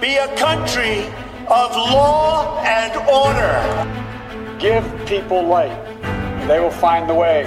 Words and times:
be 0.00 0.16
a 0.16 0.34
country 0.36 1.04
of 1.48 1.76
law 1.76 2.58
and 2.64 2.96
order. 3.06 4.58
Give 4.58 4.84
people 5.06 5.44
light. 5.44 5.76
They 6.48 6.58
will 6.58 6.70
find 6.70 7.08
the 7.08 7.14
way. 7.14 7.44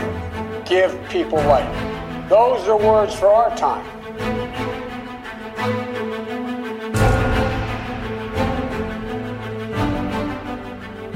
Give 0.66 0.92
people 1.10 1.40
light. 1.40 2.30
Those 2.30 2.68
are 2.68 2.78
words 2.78 3.16
for 3.16 3.28
our 3.28 3.56
time. 3.58 4.03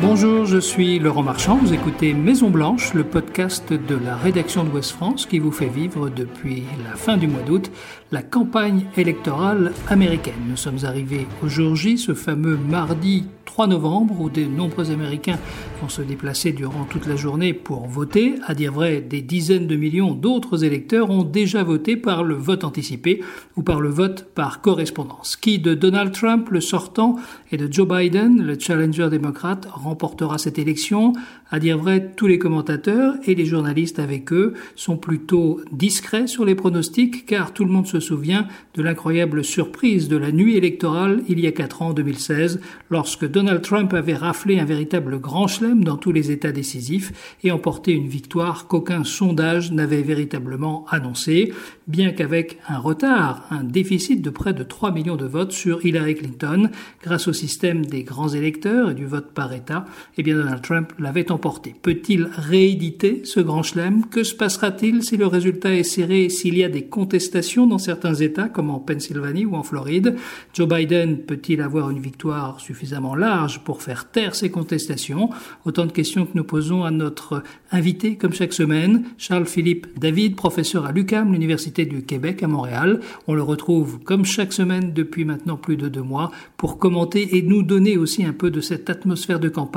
Bonjour, 0.10 0.46
je 0.46 0.58
suis 0.58 1.00
Laurent 1.00 1.22
Marchand. 1.22 1.58
Vous 1.58 1.74
écoutez 1.74 2.14
Maison 2.14 2.50
Blanche, 2.50 2.94
le 2.94 3.04
podcast 3.04 3.74
de 3.74 3.96
la 3.96 4.16
rédaction 4.16 4.64
de 4.64 4.70
West 4.70 4.92
France 4.92 5.26
qui 5.26 5.38
vous 5.38 5.52
fait 5.52 5.68
vivre 5.68 6.08
depuis 6.08 6.64
la 6.82 6.96
fin 6.96 7.18
du 7.18 7.28
mois 7.28 7.42
d'août 7.42 7.70
la 8.14 8.22
campagne 8.22 8.86
électorale 8.96 9.74
américaine. 9.90 10.40
Nous 10.48 10.56
sommes 10.56 10.86
arrivés 10.86 11.28
au 11.44 11.50
ce 11.50 12.14
fameux 12.14 12.56
mardi 12.56 13.26
3 13.58 13.68
novembre, 13.68 14.22
où 14.22 14.30
de 14.30 14.44
nombreux 14.46 14.92
Américains 14.92 15.40
vont 15.82 15.90
se 15.90 16.04
déplacer 16.04 16.52
durant 16.52 16.84
toute 16.84 17.08
la 17.08 17.16
journée 17.16 17.54
pour 17.54 17.88
voter. 17.88 18.36
À 18.46 18.54
dire 18.54 18.72
vrai, 18.72 19.02
des 19.02 19.22
dizaines 19.22 19.66
de 19.66 19.76
millions 19.76 20.12
d'autres 20.12 20.64
électeurs 20.64 21.10
ont 21.10 21.24
déjà 21.24 21.64
voté 21.64 21.98
par 21.98 22.24
le 22.24 22.36
vote 22.36 22.64
anticipé 22.64 23.24
ou 23.56 23.64
par 23.64 23.82
le 23.82 23.90
vote 23.90 24.28
par 24.36 24.62
correspondance. 24.62 25.36
Qui 25.36 25.58
de 25.58 25.74
Donald 25.74 26.12
Trump, 26.12 26.50
le 26.52 26.62
sortant, 26.62 27.16
et 27.52 27.58
de 27.58 27.72
Joe 27.72 27.88
Biden, 27.88 28.44
le 28.44 28.60
challenger 28.60 29.10
démocrate, 29.10 29.68
remportera 29.98 30.38
cette 30.38 30.60
élection 30.60 31.14
À 31.50 31.60
dire 31.60 31.80
vrai, 31.80 32.12
tous 32.16 32.28
les 32.28 32.38
commentateurs 32.38 33.16
et 33.26 33.34
les 33.34 33.46
journalistes 33.46 33.98
avec 33.98 34.32
eux 34.32 34.54
sont 34.76 34.98
plutôt 34.98 35.62
discrets 35.72 36.28
sur 36.28 36.46
les 36.46 36.54
pronostics, 36.54 37.26
car 37.26 37.52
tout 37.52 37.66
le 37.66 37.72
monde 37.72 37.88
se 37.88 38.00
souvient 38.00 38.48
de 38.76 38.84
l'incroyable 38.84 39.44
surprise 39.44 40.08
de 40.08 40.18
la 40.18 40.32
nuit 40.32 40.56
électorale 40.56 41.24
il 41.28 41.40
y 41.40 41.48
a 41.48 41.52
quatre 41.52 41.82
ans, 41.82 41.88
en 41.88 41.94
2016, 41.94 42.60
lorsque 42.92 43.26
Donald 43.28 43.62
Trump 43.62 43.92
avait 43.94 44.14
raflé 44.14 44.60
un 44.60 44.66
véritable 44.66 45.20
grand 45.20 45.48
chelem 45.48 45.84
dans 45.84 45.98
tous 45.98 46.12
les 46.12 46.30
États 46.30 46.52
décisifs 46.52 47.36
et 47.44 47.52
emporté 47.52 47.94
une 47.94 48.08
victoire 48.08 48.68
qu'aucun 48.68 49.04
sondage 49.04 49.72
n'avait 49.72 50.04
véritablement 50.04 50.86
annoncée, 50.90 51.54
bien 51.88 52.12
qu'avec 52.12 52.60
un 52.68 52.78
retard, 52.78 53.48
un 53.50 53.64
déficit 53.64 54.22
de 54.22 54.30
près 54.30 54.54
de 54.54 54.64
3 54.64 54.92
millions 54.92 55.16
de 55.16 55.26
votes 55.26 55.54
sur 55.54 55.84
Hillary 55.84 56.16
Clinton, 56.16 56.70
grâce 57.02 57.28
au 57.28 57.34
système 57.34 57.86
des 57.86 58.04
grands 58.04 58.30
électeurs 58.30 58.92
et 58.92 58.94
du 58.94 59.06
vote 59.06 59.32
par 59.34 59.54
État, 59.54 59.87
eh 60.18 60.24
bien 60.24 60.36
Donald 60.36 60.62
Trump 60.62 60.94
l'avait 61.00 61.32
emporté. 61.32 61.76
Peut-il 61.82 62.30
rééditer 62.32 63.22
ce 63.24 63.40
grand 63.40 63.64
chelem? 63.64 64.06
Que 64.06 64.24
se 64.24 64.36
passera-t-il 64.36 65.04
si 65.04 65.18
le 65.18 65.28
résultat 65.28 65.74
est 65.74 65.84
serré 65.84 66.30
s'il 66.30 66.58
y 66.58 66.64
a 66.64 66.70
des 66.70 66.86
contestations 66.86 67.68
dans 67.68 67.78
certains 67.78 68.16
États, 68.16 68.50
comme 68.50 68.70
en 68.70 68.80
Pennsylvanie 68.80 69.46
ou 69.46 69.56
en 69.56 69.64
Floride? 69.64 70.16
Joe 70.54 70.68
Biden 70.68 71.20
peut-il 71.20 71.62
avoir 71.62 71.90
une 71.90 72.00
victoire 72.00 72.60
suffisamment 72.60 73.16
large 73.16 73.64
pour 73.64 73.82
faire 73.82 74.10
taire 74.10 74.36
ces 74.36 74.50
contestations? 74.50 75.30
Autant 75.66 75.86
de 75.86 75.92
questions 75.92 76.26
que 76.26 76.36
nous 76.36 76.44
posons 76.44 76.84
à 76.84 76.92
notre 76.92 77.44
invité, 77.72 78.16
comme 78.16 78.34
chaque 78.34 78.54
semaine, 78.54 79.04
Charles-Philippe 79.18 79.88
David, 80.00 80.36
professeur 80.36 80.86
à 80.86 80.92
l'UCAM, 80.92 81.34
l'Université 81.34 81.86
du 81.86 82.04
Québec 82.04 82.44
à 82.44 82.48
Montréal. 82.48 83.00
On 83.28 83.34
le 83.34 83.44
retrouve, 83.44 84.00
comme 84.04 84.26
chaque 84.26 84.54
semaine 84.54 84.94
depuis 84.94 85.26
maintenant 85.26 85.58
plus 85.58 85.78
de 85.78 85.88
deux 85.88 86.02
mois, 86.02 86.32
pour 86.58 86.78
commenter 86.78 87.38
et 87.38 87.42
nous 87.42 87.64
donner 87.64 87.98
aussi 87.98 88.24
un 88.24 88.34
peu 88.34 88.52
de 88.52 88.62
cette 88.62 88.90
atmosphère 88.90 89.40
de 89.40 89.50
campagne, 89.50 89.77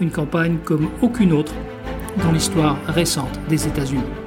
une 0.00 0.10
campagne 0.10 0.58
comme 0.64 0.88
aucune 1.02 1.32
autre 1.32 1.52
dans 2.22 2.32
l'histoire 2.32 2.76
récente 2.88 3.38
des 3.48 3.66
États-Unis. 3.66 4.23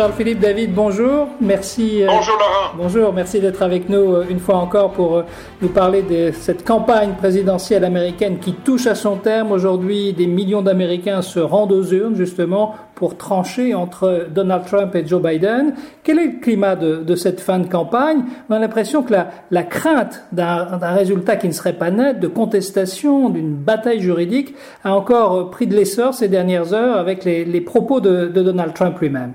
Charles-Philippe 0.00 0.40
David, 0.40 0.72
bonjour. 0.72 1.28
Merci. 1.42 2.02
Euh, 2.02 2.06
bonjour 2.06 2.38
Laurent. 2.38 2.74
Bonjour, 2.74 3.12
merci 3.12 3.38
d'être 3.38 3.60
avec 3.60 3.90
nous 3.90 4.14
euh, 4.14 4.24
une 4.30 4.38
fois 4.38 4.56
encore 4.56 4.92
pour 4.92 5.18
euh, 5.18 5.22
nous 5.60 5.68
parler 5.68 6.00
de 6.00 6.32
cette 6.32 6.64
campagne 6.66 7.12
présidentielle 7.18 7.84
américaine 7.84 8.38
qui 8.38 8.54
touche 8.54 8.86
à 8.86 8.94
son 8.94 9.16
terme. 9.16 9.52
Aujourd'hui, 9.52 10.14
des 10.14 10.26
millions 10.26 10.62
d'Américains 10.62 11.20
se 11.20 11.38
rendent 11.38 11.72
aux 11.72 11.84
urnes 11.84 12.14
justement 12.14 12.76
pour 12.94 13.18
trancher 13.18 13.74
entre 13.74 14.28
Donald 14.34 14.64
Trump 14.64 14.94
et 14.94 15.06
Joe 15.06 15.20
Biden. 15.20 15.74
Quel 16.02 16.18
est 16.18 16.26
le 16.28 16.40
climat 16.40 16.76
de, 16.76 17.14
cette 17.14 17.42
fin 17.42 17.58
de 17.58 17.68
campagne? 17.68 18.22
On 18.48 18.54
a 18.54 18.58
l'impression 18.58 19.02
que 19.02 19.12
la, 19.50 19.62
crainte 19.64 20.24
d'un 20.32 20.78
résultat 20.80 21.36
qui 21.36 21.46
ne 21.46 21.52
serait 21.52 21.74
pas 21.74 21.90
net, 21.90 22.20
de 22.20 22.28
contestation, 22.28 23.28
d'une 23.28 23.54
bataille 23.54 24.00
juridique, 24.00 24.54
a 24.82 24.94
encore 24.94 25.50
pris 25.50 25.66
de 25.66 25.76
l'essor 25.76 26.14
ces 26.14 26.28
dernières 26.28 26.72
heures 26.72 26.96
avec 26.96 27.26
les, 27.26 27.60
propos 27.60 28.00
de 28.00 28.28
Donald 28.28 28.72
Trump 28.72 28.98
lui-même. 28.98 29.34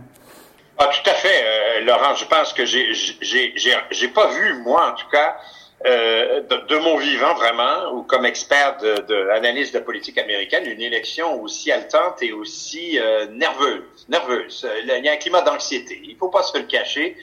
Ah, 0.78 0.88
tout 0.88 1.10
à 1.10 1.14
fait, 1.14 1.44
euh, 1.46 1.82
Laurent. 1.82 2.16
Je 2.16 2.26
pense 2.26 2.52
que 2.54 2.66
j'ai, 2.66 2.94
j'ai, 2.94 4.08
pas 4.10 4.28
vu, 4.28 4.56
moi, 4.56 4.92
en 4.92 4.94
tout 4.94 5.08
cas, 5.10 5.38
euh, 5.86 6.42
de, 6.42 6.78
mon 6.78 6.98
vivant 6.98 7.34
vraiment, 7.36 7.92
ou 7.94 8.04
comme 8.04 8.26
expert 8.26 8.78
de, 8.80 8.96
de 9.08 9.16
l'analyse 9.16 9.72
de 9.72 9.80
politique 9.80 10.18
américaine, 10.18 10.66
une 10.66 10.82
élection 10.82 11.42
aussi 11.42 11.72
haletante 11.72 12.22
et 12.22 12.34
aussi 12.34 13.00
euh, 13.00 13.28
nerveuse. 13.28 14.06
Nerveuse. 14.10 14.68
Il 14.84 15.06
y 15.06 15.10
a 15.10 15.14
un 15.14 15.18
climat 15.18 15.42
d'anxiété. 15.42 16.02
Il 16.04 16.18
faut 16.18 16.30
pas 16.30 16.44
se 16.44 16.58
le 16.58 16.66
cacher. 16.66 17.16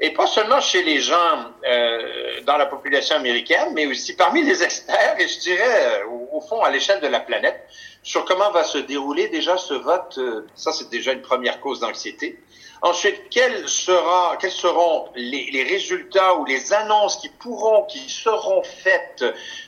Et 0.00 0.10
pas 0.10 0.26
seulement 0.26 0.60
chez 0.60 0.82
les 0.82 1.00
gens 1.00 1.52
euh, 1.66 2.40
dans 2.42 2.56
la 2.56 2.66
population 2.66 3.16
américaine, 3.16 3.70
mais 3.74 3.86
aussi 3.86 4.14
parmi 4.14 4.42
les 4.42 4.62
experts, 4.62 5.16
et 5.18 5.26
je 5.26 5.38
dirais 5.40 6.02
au, 6.08 6.36
au 6.36 6.40
fond 6.40 6.60
à 6.60 6.70
l'échelle 6.70 7.00
de 7.00 7.08
la 7.08 7.20
planète, 7.20 7.66
sur 8.02 8.24
comment 8.24 8.50
va 8.52 8.64
se 8.64 8.78
dérouler 8.78 9.28
déjà 9.28 9.56
ce 9.58 9.74
vote. 9.74 10.18
ça, 10.54 10.72
c'est 10.72 10.88
déjà 10.88 11.12
une 11.12 11.22
première 11.22 11.60
cause 11.60 11.80
d'anxiété. 11.80 12.38
Ensuite, 12.80 13.28
quels, 13.30 13.68
sera, 13.68 14.36
quels 14.40 14.52
seront 14.52 15.08
les, 15.16 15.64
résultats 15.64 16.36
ou 16.36 16.44
les 16.44 16.72
annonces 16.72 17.16
qui 17.16 17.28
pourront, 17.28 17.84
qui 17.84 18.08
seront 18.08 18.62
faites 18.62 19.24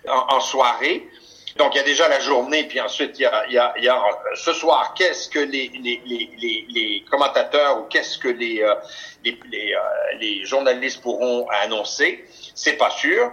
en 0.06 0.40
soirée? 0.40 1.08
Donc, 1.56 1.74
il 1.74 1.78
y 1.78 1.80
a 1.80 1.84
déjà 1.84 2.08
la 2.08 2.20
journée, 2.20 2.64
puis 2.64 2.80
ensuite, 2.80 3.18
il 3.18 3.22
y 3.22 3.26
a, 3.26 3.44
il 3.46 3.54
y 3.54 3.58
a, 3.58 3.74
il 3.76 3.84
y 3.84 3.88
a 3.88 4.02
ce 4.34 4.52
soir, 4.52 4.94
qu'est-ce 4.94 5.28
que 5.28 5.40
les, 5.40 5.70
les, 5.82 6.00
les, 6.06 6.66
les, 6.68 7.04
commentateurs 7.10 7.80
ou 7.80 7.82
qu'est-ce 7.84 8.18
que 8.18 8.28
les, 8.28 8.62
euh, 8.62 8.74
les, 9.24 9.38
les, 9.50 9.74
euh, 9.74 9.78
les 10.20 10.44
journalistes 10.44 11.02
pourront 11.02 11.48
annoncer? 11.48 12.24
C'est 12.54 12.76
pas 12.76 12.90
sûr. 12.90 13.32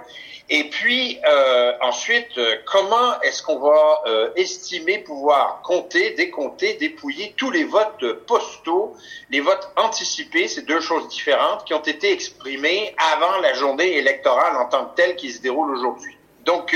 Et 0.49 0.69
puis 0.69 1.19
euh, 1.27 1.73
ensuite, 1.81 2.37
euh, 2.37 2.55
comment 2.65 3.19
est-ce 3.21 3.43
qu'on 3.43 3.59
va 3.59 4.01
euh, 4.07 4.29
estimer 4.37 4.99
pouvoir 4.99 5.61
compter, 5.61 6.11
décompter, 6.11 6.75
dépouiller 6.75 7.33
tous 7.35 7.51
les 7.51 7.65
votes 7.65 8.13
postaux, 8.25 8.95
les 9.29 9.41
votes 9.41 9.69
anticipés, 9.75 10.47
c'est 10.47 10.65
deux 10.65 10.79
choses 10.79 11.09
différentes 11.09 11.65
qui 11.65 11.73
ont 11.73 11.81
été 11.81 12.13
exprimés 12.13 12.95
avant 13.13 13.41
la 13.41 13.53
journée 13.55 13.97
électorale 13.97 14.55
en 14.55 14.69
tant 14.69 14.85
que 14.85 14.95
telle 14.95 15.17
qui 15.17 15.31
se 15.31 15.41
déroule 15.41 15.69
aujourd'hui? 15.75 16.15
Donc, 16.45 16.73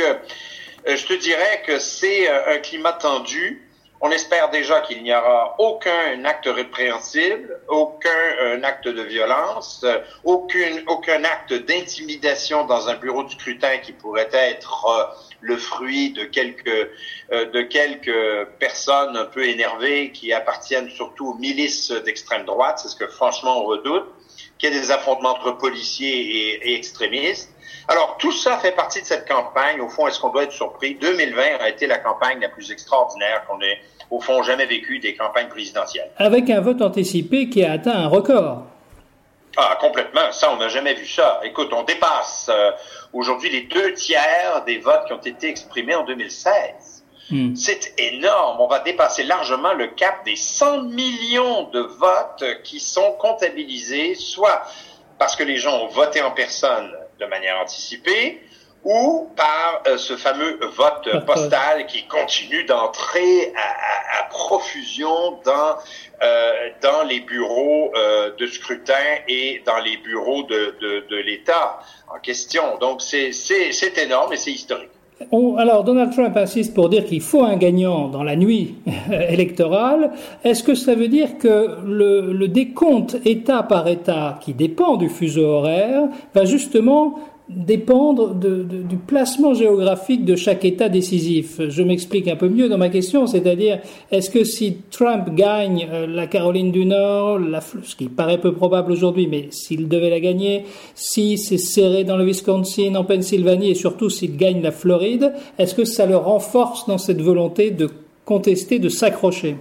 je 0.86 1.06
te 1.06 1.14
dirais 1.14 1.64
que 1.66 1.80
c'est 1.80 2.28
un 2.28 2.60
climat 2.60 2.94
tendu. 2.94 3.68
On 4.04 4.10
espère 4.10 4.50
déjà 4.50 4.82
qu'il 4.82 5.04
n'y 5.04 5.14
aura 5.14 5.56
aucun 5.60 6.26
acte 6.26 6.48
répréhensible, 6.48 7.60
aucun 7.68 8.10
euh, 8.10 8.60
acte 8.64 8.88
de 8.88 9.04
violence, 9.04 9.82
euh, 9.84 10.00
aucun, 10.24 11.24
acte 11.24 11.54
d'intimidation 11.54 12.66
dans 12.66 12.90
un 12.90 12.96
bureau 12.96 13.22
de 13.22 13.30
scrutin 13.30 13.78
qui 13.78 13.92
pourrait 13.92 14.30
être 14.34 14.86
euh, 14.88 15.04
le 15.42 15.56
fruit 15.56 16.14
de 16.14 16.24
quelques, 16.24 16.90
de 17.32 17.62
quelques 17.62 18.48
personnes 18.60 19.18
un 19.18 19.26
peu 19.26 19.48
énervées 19.48 20.12
qui 20.12 20.34
appartiennent 20.34 20.90
surtout 20.90 21.30
aux 21.30 21.36
milices 21.36 21.92
d'extrême 21.92 22.46
droite. 22.46 22.80
C'est 22.80 22.90
ce 22.90 22.96
que 22.96 23.08
franchement 23.08 23.62
on 23.62 23.66
redoute, 23.66 24.06
qu'il 24.58 24.74
y 24.74 24.76
ait 24.76 24.80
des 24.80 24.92
affrontements 24.92 25.32
entre 25.32 25.52
policiers 25.58 26.68
et 26.68 26.76
extrémistes. 26.76 27.52
Alors, 27.92 28.16
tout 28.18 28.32
ça 28.32 28.58
fait 28.58 28.72
partie 28.72 29.02
de 29.02 29.06
cette 29.06 29.28
campagne. 29.28 29.82
Au 29.82 29.90
fond, 29.90 30.08
est-ce 30.08 30.18
qu'on 30.18 30.30
doit 30.30 30.44
être 30.44 30.54
surpris? 30.54 30.96
2020 30.96 31.42
a 31.60 31.68
été 31.68 31.88
la 31.88 31.98
campagne 31.98 32.40
la 32.40 32.48
plus 32.48 32.72
extraordinaire 32.72 33.44
qu'on 33.46 33.60
ait, 33.60 33.82
au 34.10 34.22
fond, 34.22 34.42
jamais 34.44 34.66
vécue 34.66 35.00
des 35.00 35.14
campagnes 35.14 35.50
présidentielles. 35.50 36.10
Avec 36.18 36.50
un 36.50 36.62
vote 36.62 36.82
anticipé 36.82 37.50
qui 37.50 37.66
a 37.66 37.74
atteint 37.74 37.92
un 37.92 38.08
record. 38.08 38.64
Ah, 39.58 39.78
complètement. 39.82 40.32
Ça, 40.32 40.54
on 40.54 40.56
n'a 40.56 40.70
jamais 40.70 40.94
vu 40.94 41.06
ça. 41.06 41.42
Écoute, 41.44 41.74
on 41.74 41.84
dépasse 41.84 42.50
euh, 42.50 42.72
aujourd'hui 43.12 43.50
les 43.50 43.64
deux 43.64 43.94
tiers 43.94 44.64
des 44.66 44.78
votes 44.78 45.04
qui 45.08 45.12
ont 45.12 45.22
été 45.22 45.50
exprimés 45.50 45.96
en 45.96 46.06
2016. 46.06 47.04
Hmm. 47.30 47.56
C'est 47.56 47.94
énorme. 47.98 48.62
On 48.62 48.68
va 48.68 48.80
dépasser 48.80 49.24
largement 49.24 49.74
le 49.74 49.88
cap 49.88 50.24
des 50.24 50.38
100 50.38 50.84
millions 50.84 51.64
de 51.64 51.82
votes 51.82 52.46
qui 52.64 52.80
sont 52.80 53.18
comptabilisés, 53.20 54.16
soit 54.16 54.64
parce 55.20 55.36
que 55.36 55.44
les 55.44 55.58
gens 55.58 55.78
ont 55.82 55.88
voté 55.88 56.22
en 56.22 56.32
personne 56.32 56.90
de 57.22 57.26
manière 57.28 57.60
anticipée 57.60 58.42
ou 58.84 59.30
par 59.36 59.84
euh, 59.88 59.98
ce 59.98 60.18
fameux 60.18 60.60
vote 60.76 61.26
postal 61.26 61.86
qui 61.86 62.08
continue 62.08 62.64
d'entrer 62.64 63.54
à, 63.56 64.24
profusion 64.30 65.40
dans 65.44 65.78
euh, 66.24 66.70
dans 66.82 67.04
les 67.04 67.20
bureaux 67.20 67.92
euh, 67.96 68.32
de 68.38 68.48
scrutin 68.48 68.94
et 69.28 69.62
dans 69.66 69.80
les 69.80 69.98
bureaux 69.98 70.44
de, 70.44 70.76
de, 70.80 71.06
de 71.10 71.16
l'État 71.18 71.80
en 72.08 72.20
question. 72.20 72.78
Donc 72.78 73.02
c'est 73.02 73.34
c'est 73.34 73.98
énorme 73.98 74.34
et 74.34 74.38
c'est 74.38 74.52
historique. 74.52 74.92
Alors, 75.58 75.84
Donald 75.84 76.12
Trump 76.12 76.36
insiste 76.38 76.74
pour 76.74 76.90
dire 76.90 77.06
qu'il 77.06 77.22
faut 77.22 77.44
un 77.44 77.58
gagnant 77.58 78.08
dans 78.08 78.24
la 78.24 78.36
nuit 78.36 78.76
électorale. 79.30 80.12
Est-ce 80.44 80.64
que 80.64 80.76
ça 80.76 80.96
veut 80.96 81.08
dire 81.08 81.38
que 81.38 81.78
le, 81.86 82.34
le 82.34 82.48
décompte 82.48 83.18
État 83.26 83.64
par 83.64 83.88
État, 83.88 84.40
qui 84.42 84.54
dépend 84.54 84.98
du 84.98 85.10
fuseau 85.10 85.46
horaire, 85.46 86.04
va 86.34 86.46
justement 86.46 87.16
dépendre 87.56 88.34
du 88.34 88.98
placement 88.98 89.54
géographique 89.54 90.26
de 90.26 90.36
chaque 90.36 90.64
État 90.66 90.90
décisif. 90.90 91.60
Je 91.60 91.84
m'explique 91.84 92.28
un 92.28 92.36
peu 92.36 92.50
mieux 92.50 92.70
dans 92.70 92.78
ma 92.78 92.90
question, 92.90 93.28
c'est-à-dire 93.28 93.80
est-ce 94.12 94.30
que 94.30 94.44
si 94.44 94.78
Trump 94.90 95.34
gagne 95.36 95.88
euh, 95.92 96.08
la 96.08 96.28
Caroline 96.28 96.72
du 96.72 96.86
Nord, 96.86 97.40
ce 97.84 97.96
qui 97.96 98.10
paraît 98.10 98.40
peu 98.40 98.54
probable 98.54 98.92
aujourd'hui, 98.92 99.28
mais 99.28 99.48
s'il 99.52 99.88
devait 99.90 100.10
la 100.10 100.20
gagner, 100.20 100.66
si 100.96 101.38
c'est 101.38 101.58
serré 101.58 102.04
dans 102.04 102.18
le 102.18 102.26
Wisconsin, 102.26 102.96
en 102.96 103.04
Pennsylvanie 103.04 103.72
et 103.72 103.76
surtout 103.76 104.10
s'il 104.10 104.38
gagne 104.38 104.62
la 104.62 104.72
Floride, 104.72 105.34
est-ce 105.58 105.76
que 105.76 105.86
ça 105.86 106.06
le 106.06 106.18
renforce 106.18 106.88
dans 106.88 106.98
cette 106.98 107.22
volonté 107.22 107.72
de 107.72 107.90
contester, 108.26 108.80
de 108.80 108.90
s'accrocher? 108.90 109.58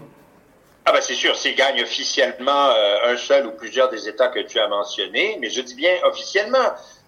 Ah 0.86 0.92
ben 0.92 1.00
c'est 1.00 1.14
sûr, 1.14 1.36
s'il 1.36 1.54
gagne 1.54 1.82
officiellement 1.82 2.70
euh, 2.70 3.12
un 3.12 3.16
seul 3.16 3.46
ou 3.46 3.52
plusieurs 3.52 3.90
des 3.90 4.08
États 4.08 4.28
que 4.28 4.40
tu 4.40 4.58
as 4.58 4.68
mentionnés, 4.68 5.38
mais 5.40 5.50
je 5.50 5.60
dis 5.60 5.74
bien 5.74 5.92
officiellement, 6.04 6.58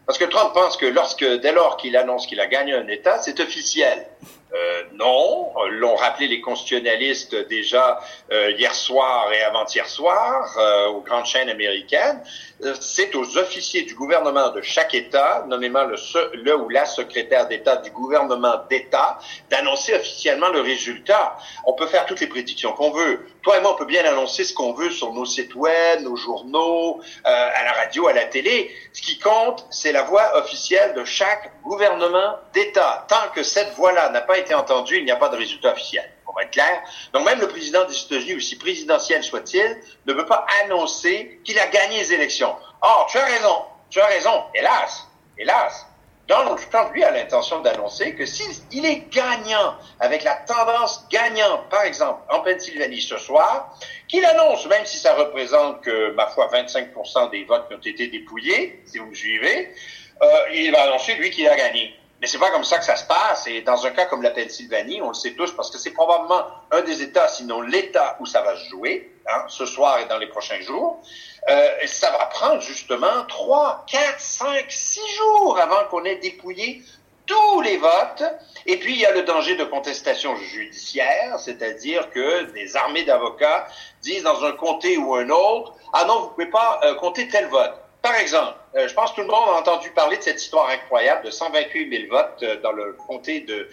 parce 0.06 0.18
que 0.18 0.24
Trump 0.24 0.52
pense 0.52 0.76
que 0.76 0.86
lorsque, 0.86 1.24
dès 1.24 1.52
lors 1.52 1.76
qu'il 1.76 1.96
annonce 1.96 2.26
qu'il 2.26 2.40
a 2.40 2.46
gagné 2.46 2.74
un 2.74 2.88
État, 2.88 3.18
c'est 3.18 3.38
officiel. 3.40 4.06
Euh, 4.54 4.82
non, 4.92 5.50
l'ont 5.70 5.94
rappelé 5.94 6.28
les 6.28 6.42
constitutionnalistes 6.42 7.34
déjà 7.48 8.00
euh, 8.30 8.50
hier 8.50 8.74
soir 8.74 9.32
et 9.32 9.42
avant-hier 9.42 9.88
soir 9.88 10.54
euh, 10.58 10.88
aux 10.88 11.00
grandes 11.00 11.24
chaînes 11.24 11.48
américaines. 11.48 12.22
Euh, 12.62 12.74
c'est 12.78 13.14
aux 13.14 13.38
officiers 13.38 13.82
du 13.82 13.94
gouvernement 13.94 14.50
de 14.50 14.60
chaque 14.60 14.92
État, 14.94 15.46
nommément 15.48 15.84
le, 15.84 15.96
le 16.34 16.56
ou 16.56 16.68
la 16.68 16.84
secrétaire 16.84 17.48
d'État 17.48 17.76
du 17.76 17.90
gouvernement 17.92 18.56
d'État, 18.68 19.18
d'annoncer 19.48 19.94
officiellement 19.94 20.50
le 20.50 20.60
résultat. 20.60 21.38
On 21.64 21.72
peut 21.72 21.86
faire 21.86 22.04
toutes 22.04 22.20
les 22.20 22.26
prédictions 22.26 22.72
qu'on 22.72 22.90
veut. 22.90 23.26
Toi 23.42 23.58
et 23.58 23.60
moi, 23.60 23.72
on 23.72 23.76
peut 23.76 23.86
bien 23.86 24.04
annoncer 24.04 24.44
ce 24.44 24.54
qu'on 24.54 24.72
veut 24.72 24.90
sur 24.90 25.12
nos 25.12 25.24
sites 25.24 25.54
web, 25.54 26.02
nos 26.02 26.14
journaux, 26.14 27.00
à 27.24 27.64
la 27.64 27.72
radio, 27.72 28.06
à 28.06 28.12
la 28.12 28.26
télé. 28.26 28.74
Ce 28.92 29.02
qui 29.02 29.18
compte, 29.18 29.66
c'est 29.70 29.90
la 29.90 30.02
voix 30.02 30.36
officielle 30.36 30.94
de 30.94 31.04
chaque 31.04 31.50
gouvernement 31.62 32.36
d'État. 32.52 33.04
Tant 33.08 33.30
que 33.34 33.42
cette 33.42 33.74
voix-là 33.74 34.10
n'a 34.10 34.20
pas 34.20 34.38
été 34.38 34.54
entendue, 34.54 34.98
il 34.98 35.04
n'y 35.04 35.10
a 35.10 35.16
pas 35.16 35.28
de 35.28 35.36
résultat 35.36 35.72
officiel. 35.72 36.08
On 36.28 36.32
va 36.32 36.44
être 36.44 36.52
clair. 36.52 36.82
Donc 37.12 37.24
même 37.24 37.40
le 37.40 37.48
président 37.48 37.84
des 37.84 37.98
États-Unis, 37.98 38.36
aussi 38.36 38.56
présidentiel 38.56 39.22
soit-il, 39.24 39.76
ne 40.06 40.12
peut 40.14 40.26
pas 40.26 40.46
annoncer 40.62 41.40
qu'il 41.44 41.58
a 41.58 41.66
gagné 41.66 41.98
les 41.98 42.12
élections. 42.12 42.54
Or, 42.80 43.08
tu 43.10 43.18
as 43.18 43.24
raison, 43.24 43.62
tu 43.90 44.00
as 44.00 44.06
raison. 44.06 44.44
Hélas, 44.54 45.08
hélas, 45.36 45.86
Donald 46.28 46.58
Trump, 46.70 46.92
lui, 46.94 47.02
a 47.02 47.10
l'intention 47.10 47.60
d'annoncer 47.60 48.14
que 48.14 48.24
s'il 48.26 48.86
est 48.86 49.12
gagnant, 49.12 49.74
avec 49.98 50.22
la 50.22 50.34
tendance 50.34 51.06
gagnante, 51.10 51.68
par 51.68 51.82
exemple, 51.82 52.22
en 52.30 52.40
Pennsylvanie 52.40 53.02
ce 53.02 53.18
soir, 53.18 53.76
qu'il 54.08 54.24
annonce, 54.24 54.66
même 54.66 54.86
si 54.86 54.98
ça 54.98 55.14
représente 55.14 55.82
que, 55.82 56.12
ma 56.12 56.28
foi, 56.28 56.48
25% 56.52 57.30
des 57.30 57.44
votes 57.44 57.68
qui 57.68 57.74
ont 57.74 57.92
été 57.92 58.06
dépouillés, 58.06 58.82
si 58.86 58.98
vous 58.98 59.06
me 59.06 59.14
suivez, 59.14 59.74
euh, 60.22 60.26
il 60.52 60.70
va 60.70 60.82
annoncer, 60.84 61.14
lui, 61.14 61.30
qu'il 61.30 61.48
a 61.48 61.56
gagné. 61.56 61.94
Mais 62.20 62.28
c'est 62.28 62.38
pas 62.38 62.52
comme 62.52 62.62
ça 62.62 62.78
que 62.78 62.84
ça 62.84 62.94
se 62.94 63.04
passe. 63.04 63.48
Et 63.48 63.62
dans 63.62 63.84
un 63.84 63.90
cas 63.90 64.06
comme 64.06 64.22
la 64.22 64.30
Pennsylvanie, 64.30 65.02
on 65.02 65.08
le 65.08 65.14
sait 65.14 65.32
tous 65.32 65.52
parce 65.52 65.72
que 65.72 65.78
c'est 65.78 65.90
probablement 65.90 66.46
un 66.70 66.82
des 66.82 67.02
États, 67.02 67.26
sinon 67.26 67.62
l'État 67.62 68.16
où 68.20 68.26
ça 68.26 68.42
va 68.42 68.56
se 68.56 68.68
jouer, 68.68 69.11
hein, 69.28 69.44
ce 69.48 69.66
soir 69.66 69.98
et 70.00 70.06
dans 70.06 70.18
les 70.18 70.28
prochains 70.28 70.60
jours. 70.60 71.02
Euh, 71.48 71.68
ça 71.86 72.10
va 72.10 72.26
prendre 72.26 72.60
justement 72.60 73.24
trois, 73.26 73.84
quatre, 73.88 74.20
cinq, 74.20 74.66
six 74.70 75.06
jours 75.16 75.58
avant 75.58 75.84
qu'on 75.90 76.04
ait 76.04 76.16
dépouillé 76.16 76.82
tous 77.26 77.60
les 77.62 77.76
votes. 77.78 78.24
Et 78.66 78.76
puis, 78.76 78.94
il 78.94 79.00
y 79.00 79.06
a 79.06 79.12
le 79.12 79.22
danger 79.22 79.56
de 79.56 79.64
contestation 79.64 80.36
judiciaire, 80.36 81.38
c'est-à-dire 81.38 82.10
que 82.10 82.52
des 82.52 82.76
armées 82.76 83.04
d'avocats 83.04 83.66
disent 84.02 84.22
dans 84.22 84.44
un 84.44 84.52
comté 84.52 84.96
ou 84.96 85.14
un 85.14 85.28
autre, 85.30 85.74
ah 85.92 86.04
non, 86.06 86.20
vous 86.20 86.28
pouvez 86.28 86.46
pas 86.46 86.80
euh, 86.84 86.94
compter 86.94 87.28
tel 87.28 87.46
vote. 87.48 87.74
Par 88.02 88.14
exemple, 88.16 88.54
euh, 88.76 88.88
je 88.88 88.94
pense 88.94 89.10
que 89.10 89.16
tout 89.16 89.22
le 89.22 89.28
monde 89.28 89.48
a 89.48 89.58
entendu 89.58 89.90
parler 89.90 90.16
de 90.16 90.22
cette 90.22 90.42
histoire 90.42 90.68
incroyable 90.68 91.24
de 91.24 91.30
128 91.30 92.08
000 92.08 92.10
votes 92.10 92.44
dans 92.62 92.72
le 92.72 92.96
comté 93.06 93.40
de, 93.40 93.68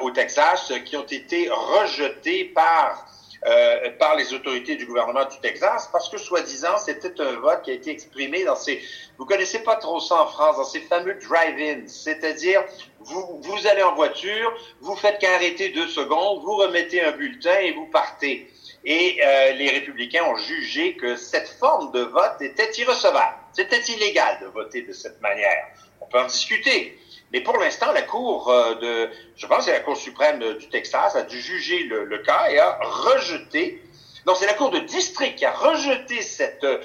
au 0.00 0.10
Texas 0.10 0.72
qui 0.84 0.96
ont 0.96 1.06
été 1.06 1.48
rejetés 1.48 2.44
par 2.46 3.06
euh, 3.46 3.90
par 3.98 4.16
les 4.16 4.32
autorités 4.34 4.76
du 4.76 4.86
gouvernement 4.86 5.24
du 5.24 5.38
Texas 5.40 5.88
parce 5.92 6.08
que 6.08 6.18
soi-disant 6.18 6.76
c'était 6.78 7.20
un 7.20 7.40
vote 7.40 7.62
qui 7.62 7.70
a 7.70 7.74
été 7.74 7.90
exprimé 7.90 8.44
dans 8.44 8.56
ces 8.56 8.82
vous 9.16 9.26
connaissez 9.26 9.60
pas 9.60 9.76
trop 9.76 10.00
ça 10.00 10.22
en 10.22 10.26
France 10.26 10.56
dans 10.56 10.64
ces 10.64 10.80
fameux 10.80 11.14
drive-ins 11.14 11.86
c'est-à-dire 11.86 12.64
vous 13.00 13.40
vous 13.42 13.66
allez 13.66 13.82
en 13.82 13.94
voiture 13.94 14.52
vous 14.80 14.96
faites 14.96 15.18
qu'arrêter 15.18 15.68
deux 15.68 15.88
secondes 15.88 16.42
vous 16.42 16.56
remettez 16.56 17.00
un 17.02 17.12
bulletin 17.12 17.58
et 17.60 17.72
vous 17.72 17.86
partez 17.86 18.50
et 18.84 19.18
euh, 19.22 19.52
les 19.52 19.70
républicains 19.70 20.24
ont 20.24 20.36
jugé 20.36 20.94
que 20.94 21.16
cette 21.16 21.48
forme 21.48 21.92
de 21.92 22.00
vote 22.00 22.40
était 22.40 22.70
irrecevable. 22.78 23.36
C'était 23.52 23.80
illégal 23.80 24.38
de 24.40 24.46
voter 24.46 24.82
de 24.82 24.92
cette 24.92 25.20
manière. 25.20 25.66
On 26.00 26.06
peut 26.06 26.20
en 26.20 26.26
discuter. 26.26 26.98
Mais 27.32 27.40
pour 27.40 27.56
l'instant, 27.58 27.92
la 27.92 28.02
Cour 28.02 28.50
euh, 28.50 28.74
de, 28.76 29.10
je 29.36 29.46
pense, 29.46 29.64
c'est 29.64 29.72
la 29.72 29.80
Cour 29.80 29.96
suprême 29.96 30.38
du 30.58 30.68
Texas 30.68 31.14
a 31.14 31.22
dû 31.22 31.40
juger 31.40 31.84
le, 31.84 32.04
le 32.04 32.18
cas 32.18 32.48
et 32.50 32.58
a 32.58 32.78
rejeté. 32.82 33.82
Non, 34.26 34.34
c'est 34.34 34.46
la 34.46 34.54
Cour 34.54 34.70
de 34.70 34.78
district 34.78 35.36
qui 35.36 35.44
a 35.44 35.52
rejeté 35.52 36.22
cette 36.22 36.64
euh, 36.64 36.80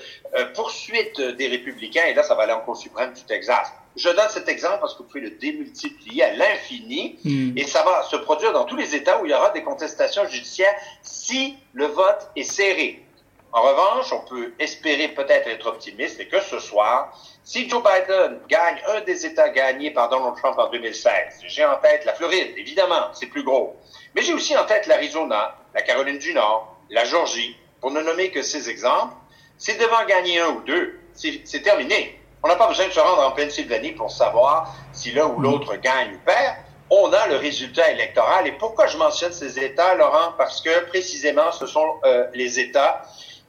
poursuite 0.54 1.19
des 1.19 1.48
républicains 1.48 2.06
et 2.06 2.13
là, 2.13 2.24
ça 2.24 2.36
va 2.36 2.44
aller 2.44 2.54
en 2.54 2.62
Cour 2.62 2.75
suprême 2.75 3.13
du 3.13 3.24
Texas. 3.24 3.72
Je 3.95 4.10
donne 4.10 4.30
cet 4.30 4.50
exemple 4.50 4.80
parce 4.81 4.94
que 4.95 5.00
vous 5.00 5.10
pouvez 5.10 5.22
le 5.22 5.31
démultiplier 5.31 6.24
à 6.24 6.34
l'infini 6.34 7.19
hmm. 7.24 7.57
et 7.57 7.68
ça 7.68 7.84
va 7.84 8.04
se 8.04 8.16
produire 8.16 8.51
dans 8.51 8.66
tous 8.66 8.75
les 8.75 8.95
États 8.95 9.22
où 9.22 9.25
il 9.25 9.31
y 9.31 9.36
aura 9.36 9.51
des 9.51 9.62
contestations 9.62 10.25
judiciaires 10.28 10.74
si 11.04 11.56
le 11.74 11.86
vote 11.86 12.30
est 12.36 12.44
serré. 12.44 13.06
En 13.55 13.61
revanche, 13.61 14.11
on 14.11 14.21
peut 14.21 14.51
espérer 14.57 15.09
peut-être 15.09 15.47
être 15.47 15.67
optimiste 15.67 16.19
et 16.19 16.27
que 16.27 16.39
ce 16.41 16.57
soir, 16.57 17.15
si 17.44 17.69
Joe 17.69 17.83
Biden 17.83 18.39
gagne 18.50 18.81
un 18.88 19.01
des 19.01 19.27
États 19.27 19.50
gagnés 19.50 19.91
par 19.91 20.09
Donald 20.09 20.35
Trump 20.38 20.57
en 20.57 20.71
2016, 20.71 21.11
j'ai 21.45 21.63
en 21.63 21.75
tête 21.75 22.03
la 22.03 22.15
Floride, 22.15 22.55
évidemment, 22.57 23.09
c'est 23.13 23.27
plus 23.27 23.44
gros, 23.44 23.75
mais 24.15 24.23
j'ai 24.23 24.33
aussi 24.33 24.57
en 24.57 24.65
tête 24.65 24.88
l'Arizona, 24.88 25.55
la 25.75 25.83
Caroline 25.83 26.17
du 26.17 26.33
Nord, 26.33 26.75
la 26.89 27.05
Georgie, 27.05 27.55
pour 27.79 27.91
ne 27.91 28.01
nommer 28.01 28.31
que 28.31 28.41
ces 28.41 28.71
exemples, 28.71 29.13
s'il 29.59 29.77
devant 29.77 30.03
gagner 30.06 30.39
un 30.39 30.49
ou 30.49 30.61
deux, 30.61 30.99
c'est 31.13 31.61
terminé. 31.61 32.19
On 32.41 32.47
n'a 32.47 32.56
pas 32.56 32.67
besoin 32.67 32.88
de 32.88 32.91
se 32.91 32.99
rendre 32.99 33.21
en 33.21 33.31
Pennsylvanie 33.31 33.91
pour 33.91 34.09
savoir 34.09 34.75
si 34.91 35.11
l'un 35.11 35.27
ou 35.27 35.39
l'autre 35.39 35.75
gagne 35.75 36.15
ou 36.15 36.19
perd. 36.25 36.56
On 36.89 37.13
a 37.13 37.27
le 37.27 37.38
résultat 37.38 37.91
électoral. 37.91 38.47
Et 38.47 38.51
pourquoi 38.53 38.88
je 38.88 38.97
mentionne 38.97 39.31
ces 39.31 39.57
États, 39.59 39.95
Laurent? 39.95 40.33
Parce 40.37 40.59
que 40.59 40.85
précisément, 40.87 41.51
ce 41.51 41.66
sont 41.66 41.99
euh, 42.04 42.25
les 42.33 42.59
États 42.59 43.04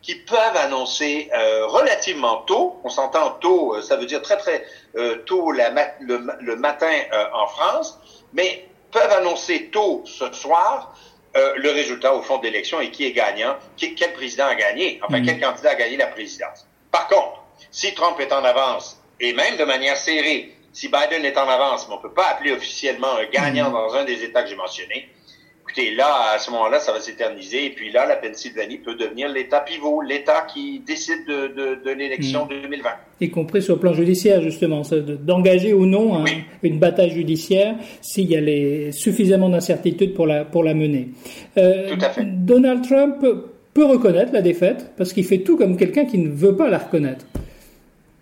qui 0.05 0.17
peuvent 0.17 0.57
annoncer 0.57 1.31
euh, 1.33 1.67
relativement 1.67 2.43
tôt, 2.43 2.79
on 2.85 2.91
s'entend 2.91 3.31
tôt, 3.41 3.75
euh, 3.75 3.81
ça 3.81 3.97
veut 3.97 4.05
dire 4.05 4.21
très 4.21 4.37
très 4.37 4.67
tôt 5.25 5.51
le, 5.51 6.57
matin 6.57 6.93
en 7.33 7.47
France, 7.49 7.99
mais 8.33 8.69
peuvent 8.93 9.11
annoncer 9.11 9.71
tôt 9.73 10.05
ce 10.07 10.31
soir 10.33 10.95
le 11.35 11.71
résultat 11.71 12.15
au 12.15 12.23
fond 12.23 12.39
de 12.39 12.45
l'élection 12.45 12.81
et 12.81 12.93
qui 12.93 13.07
est 13.07 13.13
gagnant, 13.13 13.57
quel 13.77 14.13
président 14.13 14.47
a 14.47 14.55
gagné, 14.55 15.01
enfin 15.03 15.19
mm. 15.19 15.27
quel 15.27 15.41
candidat 15.41 15.71
a 15.71 15.75
gagné 15.75 15.97
la 15.97 16.07
présidence. 16.07 16.65
Par 16.93 17.09
contre, 17.09 17.43
si 17.73 17.93
Trump 17.95 18.21
est 18.21 18.33
en 18.33 18.45
avance, 18.45 19.01
et 19.19 19.33
même 19.33 19.57
de 19.57 19.65
manière 19.65 19.97
serrée, 19.97 20.55
si 20.73 20.89
Biden 20.89 21.25
est 21.25 21.37
en 21.37 21.49
avance, 21.49 21.89
mais 21.89 21.95
on 21.95 21.99
ne 21.99 22.03
peut 22.03 22.15
pas 22.15 22.29
appeler 22.29 22.53
officiellement 22.53 23.17
un 23.17 23.25
gagnant 23.25 23.71
mm. 23.71 23.73
dans 23.73 23.95
un 23.95 24.05
des 24.05 24.23
États 24.23 24.45
que 24.45 24.51
j'ai 24.51 24.55
mentionnés, 24.55 25.09
écoutez, 25.75 25.95
là, 25.95 26.35
à 26.35 26.38
ce 26.38 26.50
moment-là, 26.50 26.78
ça 26.78 26.93
va 26.93 27.00
s'éterniser. 27.00 27.66
Et 27.66 27.71
puis 27.71 27.90
là, 27.90 28.07
la 28.07 28.16
Pennsylvanie 28.16 28.78
peut 28.78 28.95
devenir 28.95 29.28
l'État 29.28 29.61
pivot, 29.61 30.02
l'État 30.02 30.47
qui 30.52 30.81
décide 30.87 31.26
de, 31.26 31.90
l'élection 31.93 32.47
2020. 32.47 32.88
Mm. 32.88 33.25
Y 33.25 33.31
compris 33.31 33.62
sur 33.62 33.75
le 33.75 33.81
plan 33.81 33.93
judiciaire, 33.93 34.43
justement, 34.43 34.83
d'engager 35.21 35.73
ou 35.73 35.87
non 35.87 36.25
une 36.62 36.78
bataille 36.78 37.11
judiciaire 37.11 37.76
s'il 38.02 38.31
y 38.31 38.37
a 38.37 38.93
suffisamment 38.93 39.49
d'incertitudes 39.49 40.14
pour 40.14 40.26
la, 40.26 40.45
pour 40.45 40.64
la 40.64 40.75
mener. 40.75 41.09
Euh, 41.57 41.90
Tout 41.90 42.04
à 42.04 42.11
fait. 42.11 42.25
Donald 42.25 42.87
Trump 42.87 43.25
peut 43.75 43.85
reconnaître 43.85 44.33
la 44.33 44.43
défaite 44.43 44.93
parce 44.97 45.12
qu'il 45.12 45.25
fait 45.25 45.38
tout 45.38 45.57
comme 45.57 45.76
quelqu'un 45.76 46.04
qui 46.04 46.19
ne 46.19 46.28
veut 46.28 46.57
pas 46.57 46.69
la 46.69 46.78
reconnaître. 46.78 47.26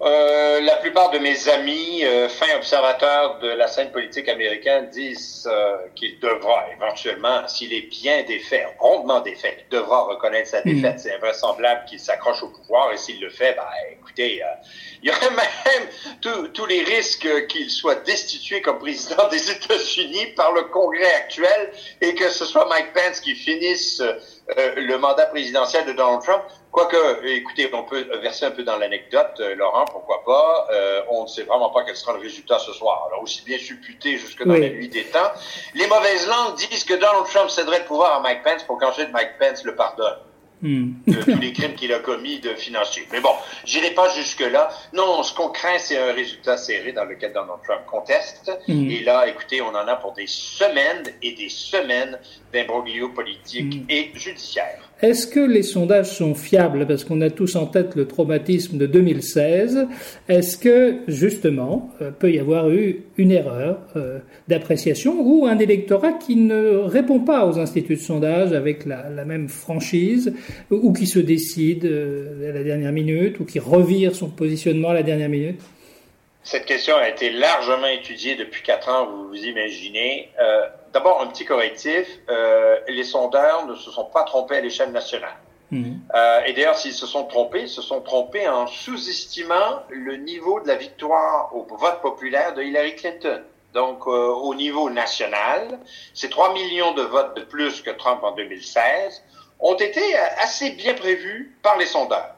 Euh, 0.04 0.60
la 0.62 0.76
plupart 0.76 1.10
de 1.10 1.18
mes 1.18 1.48
amis, 1.48 2.04
euh, 2.04 2.28
fins 2.28 2.56
observateurs 2.56 3.38
de 3.38 3.46
la 3.46 3.68
scène 3.68 3.92
politique 3.92 4.28
américaine, 4.28 4.88
disent 4.90 5.48
euh, 5.48 5.76
qu'il 5.94 6.18
devra 6.18 6.64
éventuellement, 6.72 7.46
s'il 7.46 7.72
est 7.72 7.88
bien 7.88 8.24
défait, 8.24 8.66
rondement 8.80 9.20
défait, 9.20 9.58
il 9.60 9.68
devra 9.76 10.02
reconnaître 10.02 10.48
sa 10.48 10.60
défaite. 10.62 10.96
Hmm. 10.96 10.98
C'est 10.98 11.14
invraisemblable 11.14 11.84
qu'il 11.84 12.00
s'accroche 12.00 12.42
au 12.42 12.48
pouvoir 12.48 12.92
et 12.92 12.96
s'il 12.96 13.20
le 13.20 13.30
fait, 13.30 13.54
ben, 13.54 13.62
écoutez, 13.92 14.42
euh, 14.42 14.46
il 15.04 15.08
y 15.08 15.12
aurait 15.12 15.30
même 15.36 16.50
tous 16.52 16.66
les 16.66 16.82
risques 16.82 17.46
qu'il 17.46 17.70
soit 17.70 18.04
destitué 18.04 18.60
comme 18.60 18.80
président 18.80 19.28
des 19.28 19.52
États-Unis 19.52 20.32
par 20.34 20.50
le 20.50 20.62
Congrès 20.62 21.14
actuel 21.14 21.70
et 22.00 22.14
que 22.16 22.28
ce 22.28 22.44
soit 22.44 22.66
Mike 22.68 22.92
Pence 22.92 23.20
qui 23.20 23.36
finisse 23.36 24.02
euh, 24.58 24.74
le 24.76 24.98
mandat 24.98 25.26
présidentiel 25.26 25.86
de 25.86 25.92
Donald 25.92 26.22
Trump. 26.22 26.42
Quoique, 26.72 27.26
écoutez, 27.26 27.68
on 27.74 27.82
peut 27.82 28.02
verser 28.22 28.46
un 28.46 28.50
peu 28.50 28.62
dans 28.62 28.78
l'anecdote, 28.78 29.34
euh, 29.40 29.54
Laurent, 29.54 29.84
pourquoi 29.84 30.24
pas. 30.24 30.68
Euh, 30.72 31.02
on 31.10 31.24
ne 31.24 31.28
sait 31.28 31.42
vraiment 31.42 31.68
pas 31.68 31.84
quel 31.84 31.94
sera 31.94 32.14
le 32.14 32.20
résultat 32.20 32.58
ce 32.58 32.72
soir. 32.72 33.08
Alors, 33.08 33.22
aussi 33.22 33.44
bien 33.44 33.58
supputé 33.58 34.16
jusque 34.16 34.42
dans 34.42 34.54
la 34.54 34.70
nuit 34.70 34.88
des 34.88 35.04
temps. 35.04 35.18
Les 35.74 35.86
mauvaises 35.86 36.26
langues 36.26 36.56
disent 36.56 36.84
que 36.84 36.94
Donald 36.94 37.26
Trump 37.26 37.50
céderait 37.50 37.80
le 37.80 37.84
pouvoir 37.84 38.16
à 38.16 38.20
Mike 38.20 38.42
Pence 38.42 38.62
pour 38.62 38.78
qu'ensuite 38.78 39.12
Mike 39.12 39.38
Pence 39.38 39.64
le 39.64 39.76
pardonne. 39.76 40.16
Hmm. 40.62 40.92
de 41.08 41.20
tous 41.20 41.40
les 41.40 41.52
crimes 41.52 41.74
qu'il 41.74 41.92
a 41.92 41.98
commis 41.98 42.38
de 42.38 42.54
financiers. 42.54 43.08
Mais 43.10 43.20
bon, 43.20 43.32
j'irai 43.64 43.90
pas 43.90 44.08
jusque-là. 44.10 44.68
Non, 44.92 45.24
ce 45.24 45.34
qu'on 45.34 45.48
craint, 45.48 45.76
c'est 45.78 45.98
un 45.98 46.12
résultat 46.12 46.56
serré 46.56 46.92
dans 46.92 47.04
lequel 47.04 47.32
Donald 47.32 47.58
Trump 47.64 47.80
conteste. 47.90 48.48
Hmm. 48.68 48.88
Et 48.88 49.00
là, 49.00 49.26
écoutez, 49.26 49.60
on 49.60 49.70
en 49.70 49.88
a 49.88 49.96
pour 49.96 50.12
des 50.12 50.28
semaines 50.28 51.02
et 51.20 51.32
des 51.32 51.48
semaines 51.48 52.16
d'imbroglio 52.52 53.08
politique 53.08 53.74
hmm. 53.74 53.86
et 53.88 54.12
judiciaire. 54.14 54.78
Est-ce 55.02 55.26
que 55.26 55.40
les 55.40 55.64
sondages 55.64 56.16
sont 56.16 56.32
fiables? 56.32 56.86
Parce 56.86 57.02
qu'on 57.02 57.20
a 57.22 57.30
tous 57.30 57.56
en 57.56 57.66
tête 57.66 57.96
le 57.96 58.06
traumatisme 58.06 58.78
de 58.78 58.86
2016. 58.86 59.88
Est-ce 60.28 60.56
que, 60.56 60.98
justement, 61.08 61.90
euh, 62.00 62.12
peut 62.12 62.30
y 62.30 62.38
avoir 62.38 62.70
eu 62.70 63.02
une 63.16 63.32
erreur 63.32 63.80
euh, 63.96 64.20
d'appréciation 64.46 65.20
ou 65.20 65.46
un 65.46 65.58
électorat 65.58 66.12
qui 66.12 66.36
ne 66.36 66.76
répond 66.76 67.18
pas 67.18 67.46
aux 67.46 67.58
instituts 67.58 67.96
de 67.96 68.00
sondage 68.00 68.52
avec 68.52 68.86
la, 68.86 69.24
même 69.24 69.48
franchise 69.48 70.34
ou 70.70 70.92
qui 70.92 71.06
se 71.06 71.18
décide 71.18 71.84
euh, 71.84 72.50
à 72.50 72.52
la 72.52 72.62
dernière 72.62 72.92
minute 72.92 73.40
ou 73.40 73.44
qui 73.44 73.58
revire 73.58 74.14
son 74.14 74.30
positionnement 74.30 74.90
à 74.90 74.94
la 74.94 75.02
dernière 75.02 75.28
minute? 75.28 75.60
Cette 76.44 76.64
question 76.64 76.94
a 76.94 77.08
été 77.08 77.30
largement 77.30 77.88
étudiée 77.88 78.36
depuis 78.36 78.62
quatre 78.62 78.88
ans, 78.88 79.08
vous 79.10 79.28
vous 79.30 79.44
imaginez. 79.44 80.28
D'abord, 80.92 81.22
un 81.22 81.28
petit 81.28 81.44
correctif. 81.44 82.06
Euh, 82.28 82.78
les 82.88 83.04
sondeurs 83.04 83.66
ne 83.66 83.74
se 83.74 83.90
sont 83.90 84.04
pas 84.04 84.24
trompés 84.24 84.56
à 84.56 84.60
l'échelle 84.60 84.92
nationale. 84.92 85.36
Mhm. 85.70 86.00
Euh, 86.14 86.40
et 86.44 86.52
d'ailleurs, 86.52 86.76
s'ils 86.76 86.92
se 86.92 87.06
sont 87.06 87.24
trompés, 87.24 87.62
ils 87.62 87.68
se 87.68 87.80
sont 87.80 88.02
trompés 88.02 88.46
en 88.46 88.66
sous-estimant 88.66 89.82
le 89.88 90.16
niveau 90.16 90.60
de 90.60 90.68
la 90.68 90.74
victoire 90.74 91.54
au 91.54 91.64
vote 91.76 92.02
populaire 92.02 92.54
de 92.54 92.62
Hillary 92.62 92.94
Clinton. 92.96 93.42
Donc, 93.72 94.06
euh, 94.06 94.10
au 94.10 94.54
niveau 94.54 94.90
national, 94.90 95.80
ces 96.12 96.28
3 96.28 96.52
millions 96.52 96.92
de 96.92 97.02
votes 97.02 97.34
de 97.36 97.42
plus 97.42 97.80
que 97.80 97.90
Trump 97.90 98.22
en 98.22 98.32
2016 98.32 99.22
ont 99.60 99.76
été 99.76 100.14
assez 100.42 100.70
bien 100.72 100.92
prévus 100.92 101.56
par 101.62 101.78
les 101.78 101.86
sondeurs. 101.86 102.34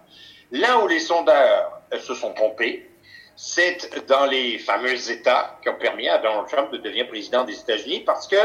Là 0.53 0.79
où 0.79 0.87
les 0.87 1.01
sondeurs 1.01 1.81
se 1.99 2.15
sont 2.15 2.33
trompés, 2.35 2.89
c'est 3.37 4.07
dans 4.07 4.27
les 4.27 4.59
fameux 4.59 5.11
États 5.11 5.59
qui 5.63 5.69
ont 5.69 5.77
permis 5.77 6.09
à 6.09 6.19
Donald 6.19 6.47
Trump 6.49 6.71
de 6.73 6.79
devenir 6.79 7.09
président 7.09 7.45
des 7.45 7.59
États-Unis 7.59 8.01
parce 8.01 8.29
que, 8.29 8.37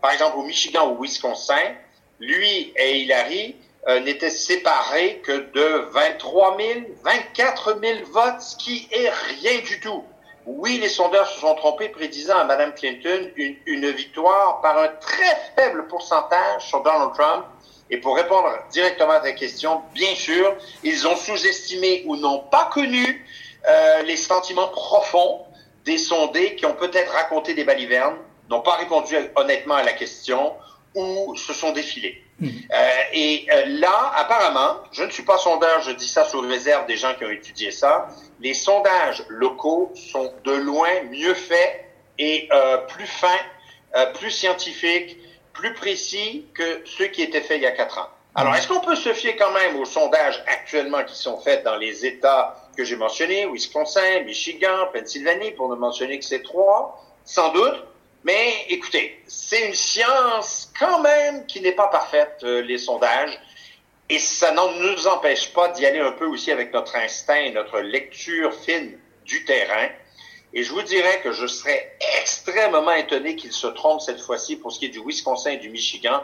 par 0.00 0.12
exemple, 0.12 0.36
au 0.38 0.42
Michigan 0.42 0.88
ou 0.88 0.98
au 0.98 1.02
Wisconsin, 1.02 1.74
lui 2.20 2.72
et 2.76 3.00
Hillary 3.00 3.56
euh, 3.88 4.00
n'étaient 4.00 4.30
séparés 4.30 5.20
que 5.24 5.32
de 5.52 5.88
23 5.90 6.56
000, 6.58 6.80
24 7.02 7.78
000 7.80 7.98
votes, 8.10 8.40
ce 8.40 8.56
qui 8.56 8.88
est 8.90 9.10
rien 9.10 9.60
du 9.60 9.80
tout. 9.80 10.04
Oui, 10.44 10.78
les 10.78 10.88
sondeurs 10.88 11.28
se 11.28 11.40
sont 11.40 11.54
trompés 11.56 11.88
prédisant 11.88 12.36
à 12.36 12.44
Mme 12.44 12.74
Clinton 12.74 13.30
une, 13.36 13.56
une 13.66 13.90
victoire 13.90 14.60
par 14.60 14.78
un 14.78 14.88
très 15.00 15.36
faible 15.56 15.88
pourcentage 15.88 16.68
sur 16.68 16.82
Donald 16.82 17.12
Trump. 17.14 17.46
Et 17.90 17.98
pour 17.98 18.16
répondre 18.16 18.50
directement 18.70 19.12
à 19.12 19.20
ta 19.20 19.32
question, 19.32 19.82
bien 19.94 20.14
sûr, 20.14 20.56
ils 20.82 21.06
ont 21.06 21.16
sous-estimé 21.16 22.02
ou 22.06 22.16
n'ont 22.16 22.40
pas 22.40 22.68
connu 22.72 23.24
euh, 23.66 24.02
les 24.02 24.16
sentiments 24.16 24.68
profonds 24.68 25.46
des 25.84 25.98
sondés 25.98 26.56
qui 26.56 26.66
ont 26.66 26.74
peut-être 26.74 27.12
raconté 27.12 27.54
des 27.54 27.64
balivernes, 27.64 28.16
n'ont 28.50 28.60
pas 28.60 28.76
répondu 28.76 29.16
honnêtement 29.34 29.74
à 29.74 29.82
la 29.82 29.92
question 29.92 30.54
ou 30.94 31.36
se 31.36 31.52
sont 31.52 31.72
défilés. 31.72 32.22
Hmm. 32.38 32.48
Euh, 32.48 32.88
et 33.12 33.46
euh, 33.50 33.64
là, 33.80 34.12
apparemment, 34.16 34.82
je 34.92 35.04
ne 35.04 35.10
suis 35.10 35.22
pas 35.22 35.38
sondeur, 35.38 35.80
je 35.82 35.92
dis 35.92 36.08
ça 36.08 36.24
sous 36.24 36.40
réserve 36.40 36.86
des 36.86 36.96
gens 36.96 37.14
qui 37.14 37.24
ont 37.24 37.30
étudié 37.30 37.70
ça, 37.70 38.08
les 38.40 38.54
sondages 38.54 39.24
locaux 39.28 39.92
sont 39.94 40.32
de 40.44 40.52
loin 40.52 40.90
mieux 41.10 41.34
faits 41.34 41.86
et 42.18 42.48
euh, 42.52 42.78
plus 42.78 43.06
fins, 43.06 43.28
euh, 43.94 44.12
plus 44.12 44.30
scientifiques, 44.30 45.18
plus 45.52 45.72
précis 45.74 46.46
que 46.54 46.82
ceux 46.84 47.06
qui 47.06 47.22
étaient 47.22 47.40
faits 47.40 47.58
il 47.58 47.62
y 47.62 47.66
a 47.66 47.72
quatre 47.72 47.98
ans. 47.98 48.08
Alors, 48.38 48.54
est-ce 48.54 48.68
qu'on 48.68 48.80
peut 48.80 48.96
se 48.96 49.14
fier 49.14 49.34
quand 49.34 49.50
même 49.52 49.76
aux 49.76 49.86
sondages 49.86 50.44
actuellement 50.46 51.02
qui 51.04 51.16
sont 51.16 51.38
faits 51.38 51.64
dans 51.64 51.76
les 51.76 52.04
États 52.04 52.54
que 52.76 52.84
j'ai 52.84 52.96
mentionnés, 52.96 53.46
Wisconsin, 53.46 54.20
Michigan, 54.26 54.88
Pennsylvanie, 54.92 55.52
pour 55.52 55.70
ne 55.70 55.74
mentionner 55.74 56.18
que 56.18 56.24
ces 56.26 56.42
trois, 56.42 57.02
sans 57.24 57.50
doute. 57.52 57.82
Mais 58.24 58.66
écoutez, 58.68 59.22
c'est 59.26 59.68
une 59.68 59.74
science 59.74 60.70
quand 60.78 61.00
même 61.00 61.46
qui 61.46 61.62
n'est 61.62 61.72
pas 61.72 61.88
parfaite, 61.88 62.40
euh, 62.42 62.60
les 62.60 62.76
sondages. 62.76 63.40
Et 64.10 64.18
ça 64.18 64.52
ne 64.52 64.92
nous 64.92 65.06
empêche 65.06 65.54
pas 65.54 65.68
d'y 65.68 65.86
aller 65.86 66.00
un 66.00 66.12
peu 66.12 66.26
aussi 66.26 66.52
avec 66.52 66.74
notre 66.74 66.94
instinct, 66.96 67.50
notre 67.52 67.80
lecture 67.80 68.52
fine 68.52 68.98
du 69.24 69.46
terrain. 69.46 69.88
Et 70.52 70.62
je 70.62 70.72
vous 70.72 70.82
dirais 70.82 71.22
que 71.22 71.32
je 71.32 71.46
serais 71.46 71.96
extrêmement 72.20 72.92
étonné 72.92 73.34
qu'il 73.34 73.52
se 73.52 73.66
trompe 73.68 74.02
cette 74.02 74.20
fois-ci 74.20 74.56
pour 74.56 74.72
ce 74.72 74.78
qui 74.78 74.86
est 74.86 74.90
du 74.90 75.00
Wisconsin 75.00 75.52
et 75.52 75.56
du 75.56 75.70
Michigan, 75.70 76.20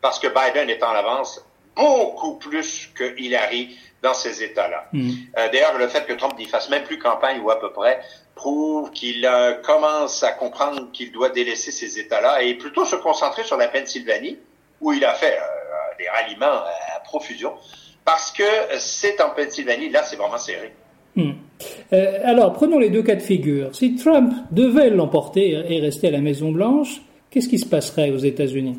parce 0.00 0.18
que 0.18 0.26
Biden 0.26 0.70
est 0.70 0.82
en 0.82 0.92
avance 0.92 1.44
beaucoup 1.80 2.34
plus 2.34 2.90
que 2.94 3.18
Hillary 3.18 3.76
dans 4.02 4.14
ces 4.14 4.42
États-là. 4.42 4.86
Hmm. 4.92 5.10
Euh, 5.38 5.48
D'ailleurs, 5.52 5.78
le 5.78 5.88
fait 5.88 6.06
que 6.06 6.12
Trump 6.14 6.34
n'y 6.38 6.46
fasse 6.46 6.70
même 6.70 6.84
plus 6.84 6.98
campagne 6.98 7.40
ou 7.40 7.50
à 7.50 7.60
peu 7.60 7.70
près 7.72 8.00
prouve 8.34 8.90
qu'il 8.92 9.26
euh, 9.26 9.54
commence 9.54 10.22
à 10.22 10.32
comprendre 10.32 10.90
qu'il 10.92 11.12
doit 11.12 11.28
délaisser 11.28 11.70
ces 11.70 11.98
États-là 11.98 12.42
et 12.42 12.54
plutôt 12.54 12.84
se 12.84 12.96
concentrer 12.96 13.44
sur 13.44 13.56
la 13.56 13.68
Pennsylvanie, 13.68 14.38
où 14.80 14.92
il 14.92 15.04
a 15.04 15.12
fait 15.14 15.36
euh, 15.36 15.98
des 15.98 16.08
ralliements 16.08 16.64
à 16.96 17.00
profusion, 17.04 17.52
parce 18.04 18.32
que 18.32 18.44
c'est 18.78 19.20
en 19.20 19.30
Pennsylvanie, 19.30 19.90
là, 19.90 20.02
c'est 20.02 20.16
vraiment 20.16 20.38
serré. 20.38 20.72
Hmm. 21.16 21.32
alors, 22.22 22.52
prenons 22.52 22.78
les 22.78 22.88
deux 22.88 23.02
cas 23.02 23.16
de 23.16 23.20
figure. 23.20 23.74
Si 23.74 23.96
Trump 23.96 24.32
devait 24.52 24.90
l'emporter 24.90 25.50
et 25.68 25.80
rester 25.80 26.08
à 26.08 26.12
la 26.12 26.20
Maison-Blanche, 26.20 27.02
qu'est-ce 27.30 27.48
qui 27.48 27.58
se 27.58 27.66
passerait 27.66 28.10
aux 28.10 28.18
États-Unis? 28.18 28.78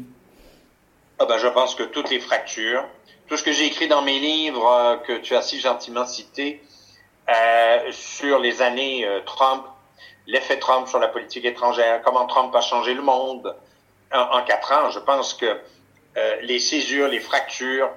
Ah 1.22 1.26
ben, 1.28 1.38
Je 1.38 1.48
pense 1.48 1.76
que 1.76 1.84
toutes 1.84 2.10
les 2.10 2.20
fractures, 2.20 2.84
tout 3.28 3.38
ce 3.38 3.44
que 3.44 3.52
j'ai 3.52 3.66
écrit 3.66 3.88
dans 3.88 4.02
mes 4.02 4.18
livres 4.18 4.68
euh, 4.68 4.98
que 4.98 5.14
tu 5.20 5.36
as 5.36 5.44
si 5.44 5.60
gentiment 5.60 6.08
cité 6.08 6.64
euh, 7.30 7.92
sur 7.92 8.40
les 8.40 8.64
années 8.64 9.06
euh, 9.06 9.20
Trump, 9.24 9.64
l'effet 10.26 10.58
Trump 10.58 10.88
sur 10.88 10.98
la 10.98 11.08
politique 11.08 11.46
étrangère, 11.46 12.02
comment 12.02 12.26
Trump 12.26 12.56
a 12.56 12.62
changé 12.62 12.96
le 12.96 13.04
monde 13.04 13.56
en, 14.12 14.44
quatre 14.44 14.74
ans, 14.74 14.90
je 14.90 15.00
pense 15.00 15.34
que 15.34 15.58
les 16.42 16.60
césures, 16.60 17.08
les 17.08 17.22
fractures 17.22 17.90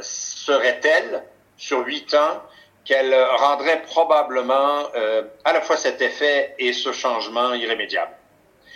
seraient 0.00 0.80
telles 0.80 1.22
sur 1.58 1.84
huit 1.84 2.14
ans 2.14 2.42
qu'elles 2.86 3.14
rendraient 3.36 3.82
probablement 3.82 4.86
à 5.44 5.52
la 5.52 5.60
fois 5.60 5.76
cet 5.76 6.00
effet 6.00 6.54
et 6.58 6.72
ce 6.72 6.92
changement 6.92 7.52
irrémédiable? 7.52 8.12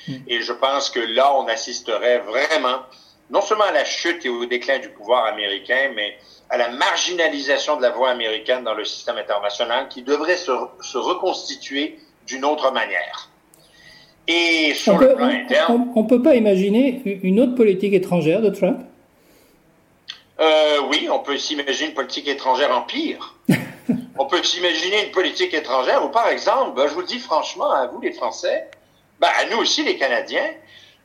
Hmm. 0.07 0.17
Et 0.27 0.43
je 0.43 0.53
pense 0.53 0.91
que 0.91 1.01
là, 1.01 1.35
on 1.37 1.49
assisterait 1.49 2.19
vraiment 2.19 2.83
non 3.31 3.41
seulement 3.41 3.65
à 3.65 3.73
la 3.73 3.85
chute 3.85 4.25
et 4.25 4.29
au 4.29 4.45
déclin 4.45 4.79
du 4.79 4.89
pouvoir 4.89 5.27
américain, 5.27 5.91
mais 5.95 6.17
à 6.51 6.59
la 6.59 6.69
marginalisation 6.69 7.77
de 7.77 7.83
la 7.83 7.91
voix 7.91 8.11
américaine 8.11 8.63
dans 8.63 8.75
le 8.75 8.85
système 8.85 9.17
international 9.17 9.89
qui 9.89 10.03
devrait 10.03 10.37
se, 10.37 10.51
reconstituer 10.99 11.99
d'une 12.27 12.45
autre 12.45 12.71
manière. 12.73 13.31
Et 14.29 14.75
sur 14.75 14.95
on 14.95 14.99
le 14.99 15.15
plan 15.15 15.27
interne... 15.27 15.89
On 15.97 16.03
ne 16.03 16.09
peut 16.09 16.23
pas 16.23 16.35
imaginer 16.35 17.03
une 17.23 17.41
autre 17.41 17.55
politique 17.55 17.95
étrangère 17.95 18.43
de 18.43 18.51
Trump? 18.51 18.81
Euh, 20.41 20.83
Oui, 20.91 21.09
on 21.11 21.21
peut 21.21 21.39
s'imaginer 21.39 21.89
une 21.89 21.95
politique 21.95 22.29
étrangère 22.29 22.77
en 22.77 22.83
pire. 22.83 23.35
on 24.19 24.27
peut 24.27 24.43
s'imaginer 24.43 25.07
une 25.07 25.11
politique 25.11 25.55
étrangère 25.55 26.05
où, 26.05 26.11
par 26.11 26.29
exemple, 26.29 26.77
ben, 26.77 26.87
je 26.87 26.95
vous 26.95 27.01
le 27.01 27.07
dis 27.07 27.19
franchement, 27.19 27.71
à 27.71 27.87
vous 27.87 28.01
les 28.01 28.13
Français, 28.13 28.69
ben, 29.21 29.29
à 29.41 29.51
nous 29.51 29.59
aussi 29.59 29.83
les 29.85 29.97
Canadiens, 29.97 30.51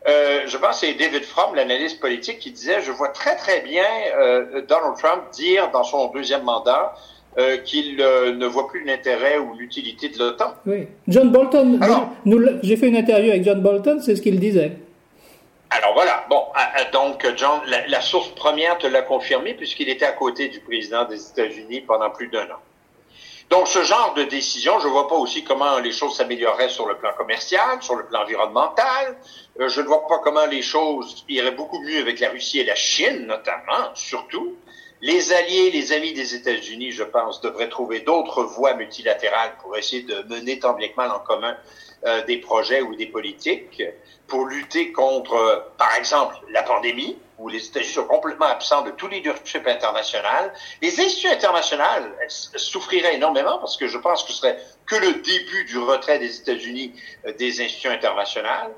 euh, 0.08 0.42
je 0.46 0.58
pense 0.58 0.80
que 0.80 0.88
c'est 0.88 0.94
David 0.94 1.24
Fromm, 1.24 1.56
l'analyste 1.56 2.00
politique, 2.00 2.40
qui 2.40 2.52
disait, 2.52 2.82
je 2.82 2.92
vois 2.92 3.10
très 3.10 3.36
très 3.36 3.62
bien 3.62 3.86
euh, 4.18 4.62
Donald 4.68 4.96
Trump 4.98 5.24
dire 5.34 5.70
dans 5.72 5.84
son 5.84 6.08
deuxième 6.12 6.44
mandat 6.44 6.96
euh, 7.38 7.58
qu'il 7.58 7.98
ne 7.98 8.46
voit 8.46 8.68
plus 8.68 8.84
l'intérêt 8.86 9.38
ou 9.38 9.54
l'utilité 9.56 10.10
de 10.10 10.18
l'OTAN. 10.20 10.54
Oui. 10.66 10.88
John 11.08 11.30
Bolton, 11.30 11.80
j'ai 12.64 12.78
fait 12.78 12.88
une 12.88 12.96
interview 12.96 13.32
avec 13.32 13.44
John 13.44 13.62
Bolton, 13.62 14.00
c'est 14.02 14.16
ce 14.16 14.22
qu'il 14.22 14.40
disait. 14.40 14.72
Alors 15.70 15.94
voilà, 15.94 16.26
bon, 16.30 16.44
donc 16.94 17.28
John, 17.36 17.60
la, 17.68 17.86
la 17.88 18.00
source 18.00 18.30
première 18.30 18.78
te 18.78 18.88
l'a 18.88 19.02
confirmé 19.02 19.54
puisqu'il 19.54 19.90
était 19.90 20.06
à 20.06 20.14
côté 20.14 20.48
du 20.48 20.62
président 20.62 21.04
des 21.04 21.22
États-Unis 21.30 21.82
pendant 21.82 22.10
plus 22.10 22.30
d'un 22.30 22.46
an. 22.46 22.60
Donc, 23.50 23.68
ce 23.70 23.82
genre 23.84 24.14
de 24.14 24.24
décision, 24.24 24.80
je 24.80 24.88
ne 24.88 24.92
vois 24.92 25.08
pas 25.08 25.16
aussi 25.16 25.44
comment 25.44 25.80
les 25.80 25.94
choses 25.94 26.18
s'amélioreraient 26.18 26.68
sur 26.68 26.86
le 26.86 26.98
plan 26.98 27.14
commercial, 27.14 27.82
sur 27.82 27.96
le 27.96 28.06
plan 28.06 28.24
environnemental. 28.24 29.18
Euh, 29.60 29.70
je 29.70 29.80
ne 29.80 29.88
vois 29.88 30.06
pas 30.08 30.20
comment 30.20 30.46
les 30.46 30.62
choses 30.62 31.24
iraient 31.30 31.52
beaucoup 31.52 31.80
mieux 31.80 32.00
avec 32.00 32.20
la 32.20 32.30
Russie 32.30 32.60
et 32.60 32.66
la 32.66 32.76
Chine, 32.76 33.26
notamment, 33.26 33.94
surtout. 33.94 34.56
Les 35.00 35.32
alliés, 35.32 35.72
les 35.72 35.94
amis 35.94 36.12
des 36.12 36.36
États-Unis, 36.36 36.92
je 36.92 37.04
pense, 37.04 37.40
devraient 37.40 37.70
trouver 37.70 38.02
d'autres 38.02 38.44
voies 38.44 38.74
multilatérales 38.74 39.56
pour 39.62 39.78
essayer 39.78 40.02
de 40.02 40.24
mener 40.24 40.60
tant 40.60 40.74
bien 40.74 40.90
que 40.90 40.96
mal 40.98 41.12
en 41.12 41.20
commun 41.20 41.56
euh, 42.06 42.26
des 42.26 42.38
projets 42.38 42.82
ou 42.82 42.96
des 42.96 43.06
politiques 43.06 43.82
pour 44.28 44.46
lutter 44.46 44.92
contre, 44.92 45.72
par 45.78 45.96
exemple, 45.96 46.36
la 46.50 46.64
pandémie, 46.64 47.18
où 47.38 47.50
les 47.50 47.66
États-Unis 47.66 47.94
sont 47.94 48.06
complètement 48.06 48.48
absents 48.48 48.82
de 48.82 48.92
tout 48.92 49.08
leadership 49.08 49.68
international, 49.68 50.52
les 50.82 51.00
institutions 51.00 51.32
internationales 51.32 52.12
souffriraient 52.28 53.16
énormément 53.16 53.60
parce 53.60 53.78
que 53.78 53.88
je 53.88 53.98
pense 53.98 54.24
que 54.24 54.32
ce 54.32 54.38
serait 54.38 54.58
que 54.86 54.96
le 54.96 55.14
début 55.14 55.66
du 55.66 55.78
retrait 55.78 56.20
des 56.20 56.40
États-Unis 56.40 56.94
euh, 57.26 57.34
des 57.34 57.62
institutions 57.62 57.92
internationales. 57.92 58.72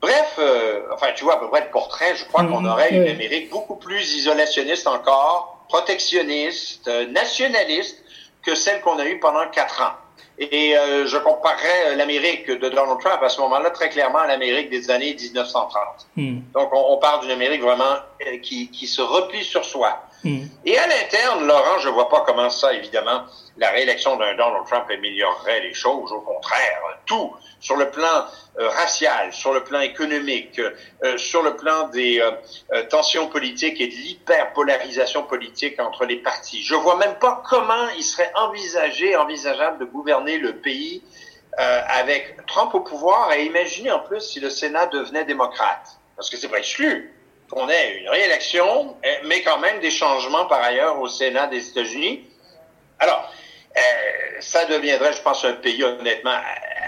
Bref, 0.00 0.36
euh, 0.38 0.82
enfin, 0.92 1.08
tu 1.14 1.24
vois 1.24 1.34
à 1.34 1.38
peu 1.38 1.48
près 1.48 1.62
le 1.62 1.70
portrait. 1.70 2.14
Je 2.16 2.24
crois 2.26 2.44
qu'on 2.44 2.60
mhm. 2.60 2.70
aurait 2.70 2.94
une 2.94 3.08
Amérique 3.08 3.50
beaucoup 3.50 3.76
plus 3.76 4.14
isolationniste 4.14 4.86
encore, 4.86 5.64
protectionniste, 5.68 6.88
euh, 6.88 7.06
nationaliste 7.06 8.02
que 8.42 8.54
celle 8.54 8.80
qu'on 8.80 8.98
a 8.98 9.04
eue 9.04 9.18
pendant 9.18 9.48
quatre 9.48 9.82
ans. 9.82 9.94
Et 10.38 10.76
euh, 10.76 11.06
je 11.06 11.16
comparerais 11.16 11.96
l'Amérique 11.96 12.46
de 12.48 12.68
Donald 12.68 13.00
Trump 13.00 13.22
à 13.22 13.28
ce 13.28 13.40
moment-là 13.40 13.70
très 13.70 13.88
clairement 13.88 14.18
à 14.18 14.26
l'Amérique 14.26 14.68
des 14.68 14.90
années 14.90 15.14
1930. 15.14 16.08
Hmm. 16.16 16.40
Donc, 16.52 16.70
on, 16.74 16.92
on 16.92 16.98
parle 16.98 17.22
d'une 17.22 17.30
Amérique 17.30 17.62
vraiment 17.62 17.96
qui, 18.42 18.68
qui 18.68 18.86
se 18.86 19.00
replie 19.00 19.44
sur 19.44 19.64
soi. 19.64 20.02
Et 20.64 20.78
à 20.78 20.86
l'interne, 20.86 21.46
Laurent, 21.46 21.78
je 21.78 21.88
vois 21.88 22.08
pas 22.08 22.24
comment 22.26 22.50
ça, 22.50 22.72
évidemment, 22.72 23.24
la 23.56 23.70
réélection 23.70 24.16
d'un 24.16 24.34
Donald 24.34 24.66
Trump 24.66 24.84
améliorerait 24.90 25.60
les 25.60 25.74
choses. 25.74 26.10
Au 26.12 26.20
contraire, 26.20 26.80
tout 27.06 27.32
sur 27.60 27.76
le 27.76 27.90
plan 27.90 28.26
euh, 28.58 28.68
racial, 28.68 29.32
sur 29.32 29.52
le 29.52 29.62
plan 29.64 29.80
économique, 29.80 30.58
euh, 30.58 31.18
sur 31.18 31.42
le 31.42 31.56
plan 31.56 31.88
des 31.88 32.20
euh, 32.20 32.82
tensions 32.84 33.28
politiques 33.28 33.80
et 33.80 33.88
de 33.88 33.92
l'hyperpolarisation 33.92 35.22
politique 35.22 35.80
entre 35.80 36.04
les 36.04 36.16
partis. 36.16 36.62
Je 36.62 36.74
vois 36.74 36.96
même 36.96 37.16
pas 37.16 37.42
comment 37.48 37.88
il 37.96 38.02
serait 38.02 38.30
envisagé, 38.34 39.16
envisageable 39.16 39.78
de 39.78 39.84
gouverner 39.84 40.38
le 40.38 40.56
pays 40.56 41.02
avec 41.58 42.44
Trump 42.46 42.74
au 42.74 42.80
pouvoir 42.80 43.32
et 43.32 43.46
imaginer 43.46 43.90
en 43.90 44.00
plus 44.00 44.20
si 44.20 44.40
le 44.40 44.50
Sénat 44.50 44.88
devenait 44.88 45.24
démocrate. 45.24 45.98
Parce 46.14 46.28
que 46.28 46.36
c'est 46.36 46.48
pas 46.48 46.58
exclu 46.58 47.15
qu'on 47.50 47.68
ait 47.68 47.98
une 48.00 48.08
réélection, 48.08 48.96
mais 49.24 49.42
quand 49.42 49.58
même 49.58 49.80
des 49.80 49.90
changements 49.90 50.46
par 50.46 50.62
ailleurs 50.62 51.00
au 51.00 51.08
Sénat 51.08 51.46
des 51.46 51.68
États-Unis. 51.68 52.24
Alors, 52.98 53.30
euh, 53.76 53.80
ça 54.40 54.64
deviendrait, 54.64 55.12
je 55.12 55.22
pense, 55.22 55.44
un 55.44 55.52
pays 55.52 55.82
honnêtement 55.84 56.36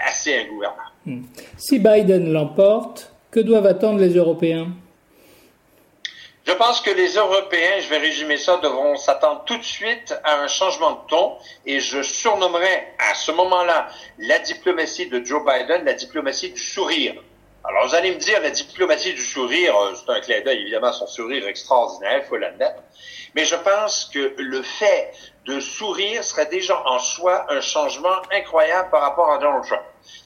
assez 0.05 0.35
ingouvernable. 0.35 0.81
Hmm. 1.05 1.21
Si 1.57 1.79
Biden 1.79 2.33
l'emporte, 2.33 3.11
que 3.31 3.39
doivent 3.39 3.67
attendre 3.67 3.99
les 3.99 4.15
Européens? 4.15 4.69
Je 6.45 6.53
pense 6.53 6.81
que 6.81 6.89
les 6.89 7.13
Européens, 7.13 7.79
je 7.79 7.89
vais 7.89 7.99
résumer 7.99 8.37
ça, 8.37 8.57
devront 8.57 8.95
s'attendre 8.95 9.43
tout 9.45 9.57
de 9.57 9.63
suite 9.63 10.19
à 10.23 10.39
un 10.41 10.47
changement 10.47 10.93
de 10.93 11.07
ton 11.07 11.33
et 11.67 11.79
je 11.79 12.01
surnommerai 12.01 12.87
à 12.97 13.13
ce 13.13 13.31
moment-là 13.31 13.89
la 14.17 14.39
diplomatie 14.39 15.07
de 15.07 15.23
Joe 15.23 15.43
Biden 15.45 15.85
la 15.85 15.93
diplomatie 15.93 16.49
du 16.49 16.59
sourire. 16.59 17.21
Alors 17.65 17.87
vous 17.87 17.95
allez 17.95 18.11
me 18.11 18.17
dire, 18.17 18.41
la 18.41 18.51
diplomatie 18.51 19.13
du 19.13 19.21
sourire, 19.21 19.75
euh, 19.75 19.93
c'est 19.93 20.11
un 20.11 20.21
clin 20.21 20.39
d'œil 20.41 20.61
évidemment 20.61 20.93
son 20.93 21.07
sourire 21.07 21.45
extraordinaire, 21.45 22.21
il 22.23 22.27
faut 22.27 22.37
l'admettre, 22.37 22.81
mais 23.35 23.43
je 23.43 23.55
pense 23.55 24.09
que 24.13 24.33
le 24.37 24.61
fait 24.61 25.11
de 25.45 25.59
sourire 25.59 26.23
serait 26.23 26.45
déjà 26.45 26.81
en 26.87 26.99
soi 26.99 27.45
un 27.49 27.59
changement 27.59 28.15
incroyable 28.31 28.89
par 28.91 29.01
rapport 29.01 29.29
à 29.31 29.39
Donald 29.39 29.65
Trump. 29.65 29.81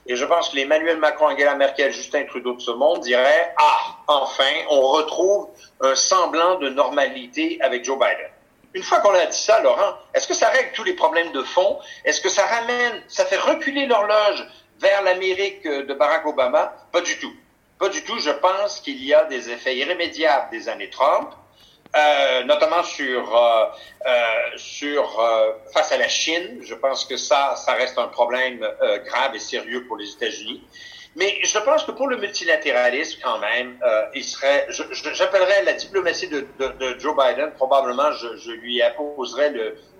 Et 0.05 0.15
je 0.15 0.25
pense 0.25 0.49
que 0.49 0.57
l'Emmanuel 0.57 0.97
Macron, 0.97 1.27
Angela 1.27 1.55
Merkel, 1.55 1.91
Justin 1.91 2.25
Trudeau 2.25 2.53
de 2.53 2.61
ce 2.61 2.71
monde 2.71 2.99
diraient, 2.99 3.53
ah, 3.57 3.97
enfin, 4.07 4.53
on 4.69 4.81
retrouve 4.81 5.49
un 5.81 5.95
semblant 5.95 6.59
de 6.59 6.69
normalité 6.69 7.57
avec 7.61 7.83
Joe 7.83 7.97
Biden. 7.97 8.29
Une 8.75 8.83
fois 8.83 8.99
qu'on 8.99 9.13
a 9.13 9.25
dit 9.25 9.37
ça, 9.37 9.61
Laurent, 9.61 9.97
est-ce 10.13 10.27
que 10.27 10.33
ça 10.33 10.49
règle 10.49 10.71
tous 10.73 10.83
les 10.83 10.93
problèmes 10.93 11.31
de 11.31 11.43
fond? 11.43 11.79
Est-ce 12.05 12.21
que 12.21 12.29
ça 12.29 12.45
ramène, 12.45 13.03
ça 13.07 13.25
fait 13.25 13.37
reculer 13.37 13.85
l'horloge 13.85 14.45
vers 14.79 15.01
l'Amérique 15.03 15.67
de 15.67 15.93
Barack 15.93 16.25
Obama? 16.25 16.73
Pas 16.91 17.01
du 17.01 17.19
tout. 17.19 17.33
Pas 17.79 17.89
du 17.89 18.03
tout. 18.03 18.19
Je 18.19 18.31
pense 18.31 18.79
qu'il 18.79 19.03
y 19.03 19.13
a 19.13 19.25
des 19.25 19.49
effets 19.49 19.75
irrémédiables 19.75 20.49
des 20.51 20.69
années 20.69 20.89
Trump 20.89 21.33
euh, 21.95 22.43
notamment 22.45 22.81
sur 22.81 23.37
euh, 23.37 23.65
euh, 24.07 24.11
sur 24.57 25.21
face 25.73 25.91
à 25.91 25.97
la 25.97 26.07
Chine. 26.07 26.59
Je 26.63 26.73
pense 26.73 27.05
que 27.05 27.17
ça, 27.17 27.55
ça 27.55 27.73
reste 27.73 27.99
un 27.99 28.07
problème 28.07 28.67
grave 29.05 29.35
et 29.35 29.39
sérieux 29.39 29.85
pour 29.85 29.97
les 29.97 30.11
États-Unis. 30.11 30.63
Mais 31.15 31.39
je 31.43 31.59
pense 31.59 31.83
que 31.83 31.91
pour 31.91 32.07
le 32.07 32.17
multilatéralisme, 32.17 33.19
quand 33.23 33.37
même, 33.39 33.77
il 34.15 34.23
serait, 34.23 34.67
j'appellerais 35.13 35.63
la 35.63 35.73
diplomatie 35.73 36.27
de, 36.27 36.45
Joe 36.99 37.15
Biden, 37.15 37.51
probablement, 37.51 38.11
je, 38.13 38.51
lui 38.51 38.81
apposerais 38.81 39.51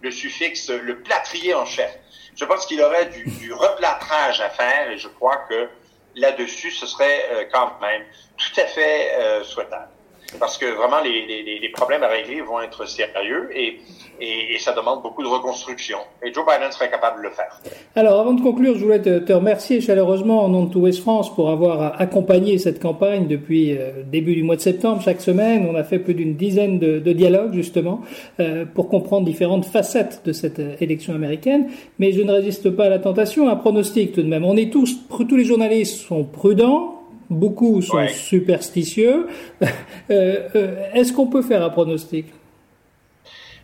le, 0.01 0.11
suffixe 0.11 0.69
le 0.69 0.99
plâtrier 1.01 1.53
en 1.53 1.65
chef. 1.65 1.91
Je 2.35 2.45
pense 2.45 2.65
qu'il 2.65 2.81
aurait 2.81 3.05
du, 3.05 3.25
du 3.25 3.53
replâtrage 3.53 4.41
à 4.41 4.49
faire 4.49 4.89
et 4.89 4.97
je 4.97 5.07
crois 5.07 5.38
que 5.47 5.69
là-dessus, 6.15 6.71
ce 6.71 6.88
serait 6.88 7.47
quand 7.53 7.79
même 7.79 8.03
tout 8.38 8.59
à 8.59 8.65
fait 8.65 9.43
souhaitable 9.43 9.92
parce 10.39 10.57
que 10.57 10.65
vraiment 10.65 11.01
les, 11.01 11.25
les, 11.25 11.59
les, 11.59 11.69
problèmes 11.69 12.03
à 12.03 12.07
régler 12.07 12.41
vont 12.41 12.61
être 12.61 12.87
sérieux 12.87 13.49
et, 13.53 13.79
et, 14.19 14.55
et, 14.55 14.59
ça 14.59 14.73
demande 14.73 15.01
beaucoup 15.01 15.23
de 15.23 15.27
reconstruction. 15.27 15.97
Et 16.23 16.33
Joe 16.33 16.45
Biden 16.45 16.71
serait 16.71 16.89
capable 16.89 17.19
de 17.19 17.23
le 17.23 17.29
faire. 17.31 17.59
Alors 17.95 18.19
avant 18.19 18.33
de 18.33 18.41
conclure, 18.41 18.75
je 18.77 18.83
voulais 18.83 19.01
te, 19.01 19.19
te 19.19 19.33
remercier 19.33 19.81
chaleureusement 19.81 20.43
en 20.43 20.49
nom 20.49 20.65
de 20.65 20.71
tout 20.71 20.79
West 20.79 21.01
France 21.01 21.33
pour 21.33 21.49
avoir 21.49 21.99
accompagné 22.01 22.57
cette 22.57 22.81
campagne 22.81 23.27
depuis 23.27 23.77
euh, 23.77 24.03
début 24.09 24.35
du 24.35 24.43
mois 24.43 24.55
de 24.55 24.61
septembre. 24.61 25.01
Chaque 25.01 25.21
semaine, 25.21 25.67
on 25.69 25.75
a 25.75 25.83
fait 25.83 25.99
plus 25.99 26.13
d'une 26.13 26.35
dizaine 26.35 26.79
de, 26.79 26.99
de, 26.99 27.13
dialogues 27.13 27.53
justement 27.53 28.01
euh, 28.39 28.65
pour 28.65 28.89
comprendre 28.89 29.25
différentes 29.25 29.65
facettes 29.65 30.21
de 30.25 30.31
cette 30.31 30.59
euh, 30.59 30.75
élection 30.79 31.13
américaine. 31.13 31.69
Mais 31.99 32.11
je 32.11 32.21
ne 32.21 32.31
résiste 32.31 32.69
pas 32.69 32.85
à 32.85 32.89
la 32.89 32.99
tentation, 32.99 33.49
un 33.49 33.55
pronostic 33.55 34.13
tout 34.13 34.21
de 34.21 34.27
même. 34.27 34.45
On 34.45 34.57
est 34.57 34.71
tous, 34.71 34.97
tous 35.09 35.35
les 35.35 35.45
journalistes 35.45 36.07
sont 36.07 36.23
prudents 36.23 37.02
Beaucoup 37.29 37.81
sont 37.81 38.07
superstitieux. 38.07 39.27
Euh, 40.12 40.49
euh, 40.55 40.91
est-ce 40.93 41.13
qu'on 41.13 41.27
peut 41.27 41.41
faire 41.41 41.63
un 41.63 41.69
pronostic? 41.69 42.25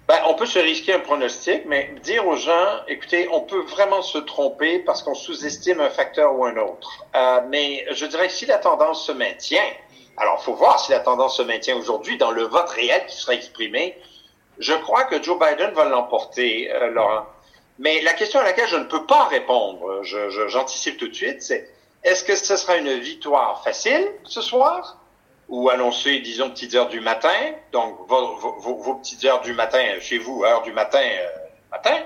Ben, 0.07 0.15
on 0.29 0.35
peut 0.35 0.45
se 0.45 0.57
risquer 0.57 0.93
un 0.93 1.01
pronostic, 1.01 1.65
mais 1.67 1.93
dire 2.01 2.25
aux 2.25 2.37
gens, 2.37 2.79
écoutez, 2.87 3.27
on 3.33 3.41
peut 3.41 3.63
vraiment 3.63 4.01
se 4.01 4.19
tromper 4.19 4.79
parce 4.79 5.03
qu'on 5.03 5.15
sous-estime 5.15 5.81
un 5.81 5.89
facteur 5.89 6.33
ou 6.39 6.45
un 6.45 6.55
autre. 6.55 7.05
Euh, 7.13 7.41
mais 7.49 7.85
je 7.91 8.05
dirais 8.05 8.27
que 8.27 8.33
si 8.33 8.45
la 8.45 8.57
tendance 8.57 9.05
se 9.05 9.11
maintient, 9.11 9.69
alors 10.15 10.37
il 10.39 10.45
faut 10.45 10.53
voir 10.53 10.79
si 10.79 10.93
la 10.93 11.01
tendance 11.01 11.35
se 11.35 11.41
maintient 11.41 11.75
aujourd'hui 11.75 12.17
dans 12.17 12.31
le 12.31 12.43
vote 12.43 12.69
réel 12.69 13.05
qui 13.07 13.17
sera 13.17 13.33
exprimé. 13.33 13.97
Je 14.59 14.73
crois 14.73 15.03
que 15.03 15.21
Joe 15.21 15.37
Biden 15.37 15.71
va 15.71 15.89
l'emporter, 15.89 16.71
Laurent. 16.93 17.25
Mais 17.79 18.01
la 18.01 18.13
question 18.13 18.39
à 18.39 18.43
laquelle 18.43 18.69
je 18.69 18.77
ne 18.77 18.85
peux 18.85 19.05
pas 19.05 19.25
répondre, 19.25 20.01
j'anticipe 20.47 20.97
tout 20.97 21.09
de 21.09 21.13
suite, 21.13 21.41
c'est 21.41 21.69
est-ce 22.03 22.23
que 22.23 22.35
ce 22.35 22.55
sera 22.55 22.77
une 22.77 22.99
victoire 22.99 23.63
facile 23.63 24.07
ce 24.23 24.41
soir 24.41 24.97
ou 25.49 25.69
annoncée, 25.69 26.19
disons, 26.19 26.51
petites 26.51 26.75
heures 26.75 26.89
du 26.89 27.01
matin, 27.01 27.33
donc 27.71 28.07
vos, 28.07 28.35
vos, 28.59 28.95
petites 28.95 29.25
heures 29.25 29.41
du 29.41 29.53
matin 29.53 29.83
chez 29.99 30.19
vous, 30.19 30.43
heure 30.43 30.61
du 30.61 30.71
matin, 30.71 31.01
euh, 31.01 31.27
matin, 31.71 31.97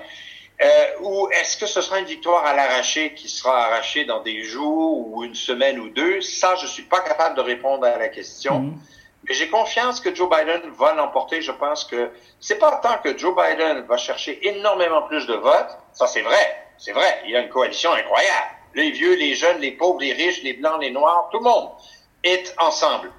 euh, 0.62 0.66
ou 1.02 1.28
est-ce 1.30 1.58
que 1.58 1.66
ce 1.66 1.82
sera 1.82 1.98
une 1.98 2.06
victoire 2.06 2.44
à 2.46 2.54
l'arraché 2.54 3.12
qui 3.14 3.28
sera 3.28 3.66
arrachée 3.66 4.06
dans 4.06 4.20
des 4.20 4.44
jours 4.44 5.08
ou 5.08 5.24
une 5.24 5.34
semaine 5.34 5.78
ou 5.78 5.90
deux? 5.90 6.22
Ça, 6.22 6.54
je 6.54 6.66
suis 6.66 6.84
pas 6.84 7.00
capable 7.00 7.36
de 7.36 7.42
répondre 7.42 7.84
à 7.84 7.98
la 7.98 8.08
question. 8.08 8.60
Mm-hmm. 8.60 8.72
Mais 9.28 9.34
j'ai 9.34 9.48
confiance 9.48 10.00
que 10.00 10.14
Joe 10.14 10.28
Biden 10.30 10.62
va 10.78 10.94
l'emporter. 10.94 11.42
Je 11.42 11.52
pense 11.52 11.84
que 11.84 12.10
c'est 12.40 12.58
pas 12.58 12.80
tant 12.82 12.98
que 12.98 13.16
Joe 13.16 13.34
Biden 13.34 13.80
va 13.80 13.96
chercher 13.96 14.46
énormément 14.46 15.02
plus 15.02 15.26
de 15.26 15.34
votes. 15.34 15.78
Ça, 15.92 16.06
c'est 16.06 16.22
vrai. 16.22 16.66
C'est 16.78 16.92
vrai. 16.92 17.22
Il 17.26 17.34
a 17.36 17.40
une 17.40 17.48
coalition 17.48 17.92
incroyable 17.92 18.53
les 18.74 18.90
vieux, 18.90 19.14
les 19.14 19.34
jeunes, 19.34 19.58
les 19.60 19.72
pauvres, 19.72 20.00
les 20.00 20.12
riches, 20.12 20.42
les 20.42 20.54
blancs, 20.54 20.80
les 20.80 20.90
noirs, 20.90 21.28
tout 21.30 21.38
le 21.38 21.44
monde 21.44 21.70
est 22.22 22.54
ensemble. 22.58 23.12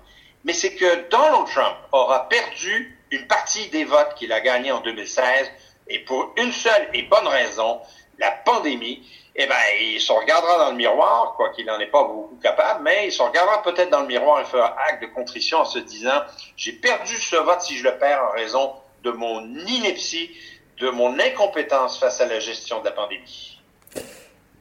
Mais 0.44 0.54
c'est 0.54 0.76
que 0.76 1.10
Donald 1.10 1.48
Trump 1.48 1.76
aura 1.92 2.28
perdu 2.30 3.00
une 3.12 3.28
partie 3.28 3.68
des 3.70 3.86
votes 3.86 4.14
qu'il 4.16 4.32
a 4.32 4.42
gagnés 4.42 4.72
en 4.72 4.82
2016 4.82 5.52
et 5.88 6.00
pour 6.00 6.34
une 6.38 6.52
seule 6.52 6.90
et 6.94 7.04
bonne 7.04 7.28
raison, 7.28 7.80
la 8.20 8.32
pandémie. 8.32 9.08
Eh 9.36 9.48
ben, 9.48 9.56
il 9.82 10.00
se 10.00 10.14
regardera 10.14 10.60
dans 10.60 10.72
le 10.72 10.78
miroir, 10.78 11.34
quoi 11.36 11.50
qu'il 11.50 11.66
n'en 11.66 11.78
est 11.80 11.88
pas 11.88 12.04
beaucoup 12.04 12.40
capable, 12.42 12.84
mais 12.84 13.08
il 13.08 13.12
se 13.12 13.22
regardera 13.22 13.62
peut-être 13.64 13.90
dans 13.90 14.02
le 14.02 14.08
miroir 14.08 14.40
et 14.40 14.46
fera 14.46 14.76
acte 14.88 15.02
de 15.02 15.08
contrition 15.08 15.60
en 15.60 15.66
se 15.66 15.80
disant, 15.80 16.22
j'ai 16.56 16.72
perdu 16.72 17.16
ce 17.16 17.36
vote 17.36 17.62
si 17.62 17.78
je 17.78 17.84
le 17.84 17.98
perds 17.98 18.24
en 18.24 18.32
raison 18.32 18.74
de 19.04 19.12
mon 19.12 19.44
ineptie, 19.68 20.32
de 20.80 20.90
mon 20.90 21.20
incompétence 21.20 22.00
face 22.00 22.22
à 22.22 22.28
la 22.28 22.40
gestion 22.40 22.80
de 22.80 22.86
la 22.86 22.92
pandémie. 22.92 23.55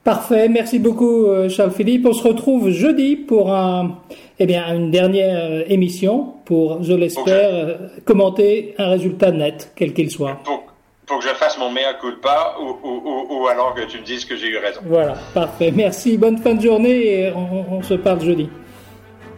Parfait, 0.04 0.50
merci 0.50 0.78
beaucoup 0.78 1.28
euh, 1.28 1.48
Charles-Philippe. 1.48 2.04
On 2.06 2.12
se 2.12 2.28
retrouve 2.28 2.68
jeudi 2.68 3.16
pour 3.16 3.54
un, 3.54 3.98
eh 4.38 4.44
bien, 4.44 4.74
une 4.74 4.90
dernière 4.90 5.44
euh, 5.44 5.64
émission 5.66 6.34
pour, 6.44 6.82
je 6.82 6.92
l'espère, 6.92 7.48
euh, 7.54 7.74
commenter 8.04 8.74
un 8.76 8.90
résultat 8.90 9.30
net, 9.30 9.72
quel 9.74 9.94
qu'il 9.94 10.10
soit. 10.10 10.38
Pour, 10.44 10.62
que 11.06 11.24
je 11.24 11.34
fasse 11.34 11.56
mon 11.58 11.70
mea 11.70 11.94
culpa 12.00 12.54
ou, 12.60 12.76
ou, 12.86 13.26
ou, 13.30 13.46
alors 13.46 13.74
que 13.74 13.82
tu 13.82 13.98
me 13.98 14.04
dises 14.04 14.26
que 14.26 14.36
j'ai 14.36 14.48
eu 14.48 14.58
raison. 14.58 14.80
Voilà, 14.84 15.14
parfait. 15.32 15.72
Merci, 15.74 16.18
bonne 16.18 16.36
fin 16.36 16.54
de 16.54 16.60
journée 16.60 17.20
et 17.20 17.32
on 17.32 17.82
se 17.82 17.94
parle 17.94 18.20
jeudi. 18.20 18.48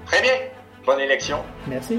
Très 0.07 0.23
bien, 0.23 0.35
bonne 0.85 1.01
élection. 1.01 1.39
Merci. 1.69 1.99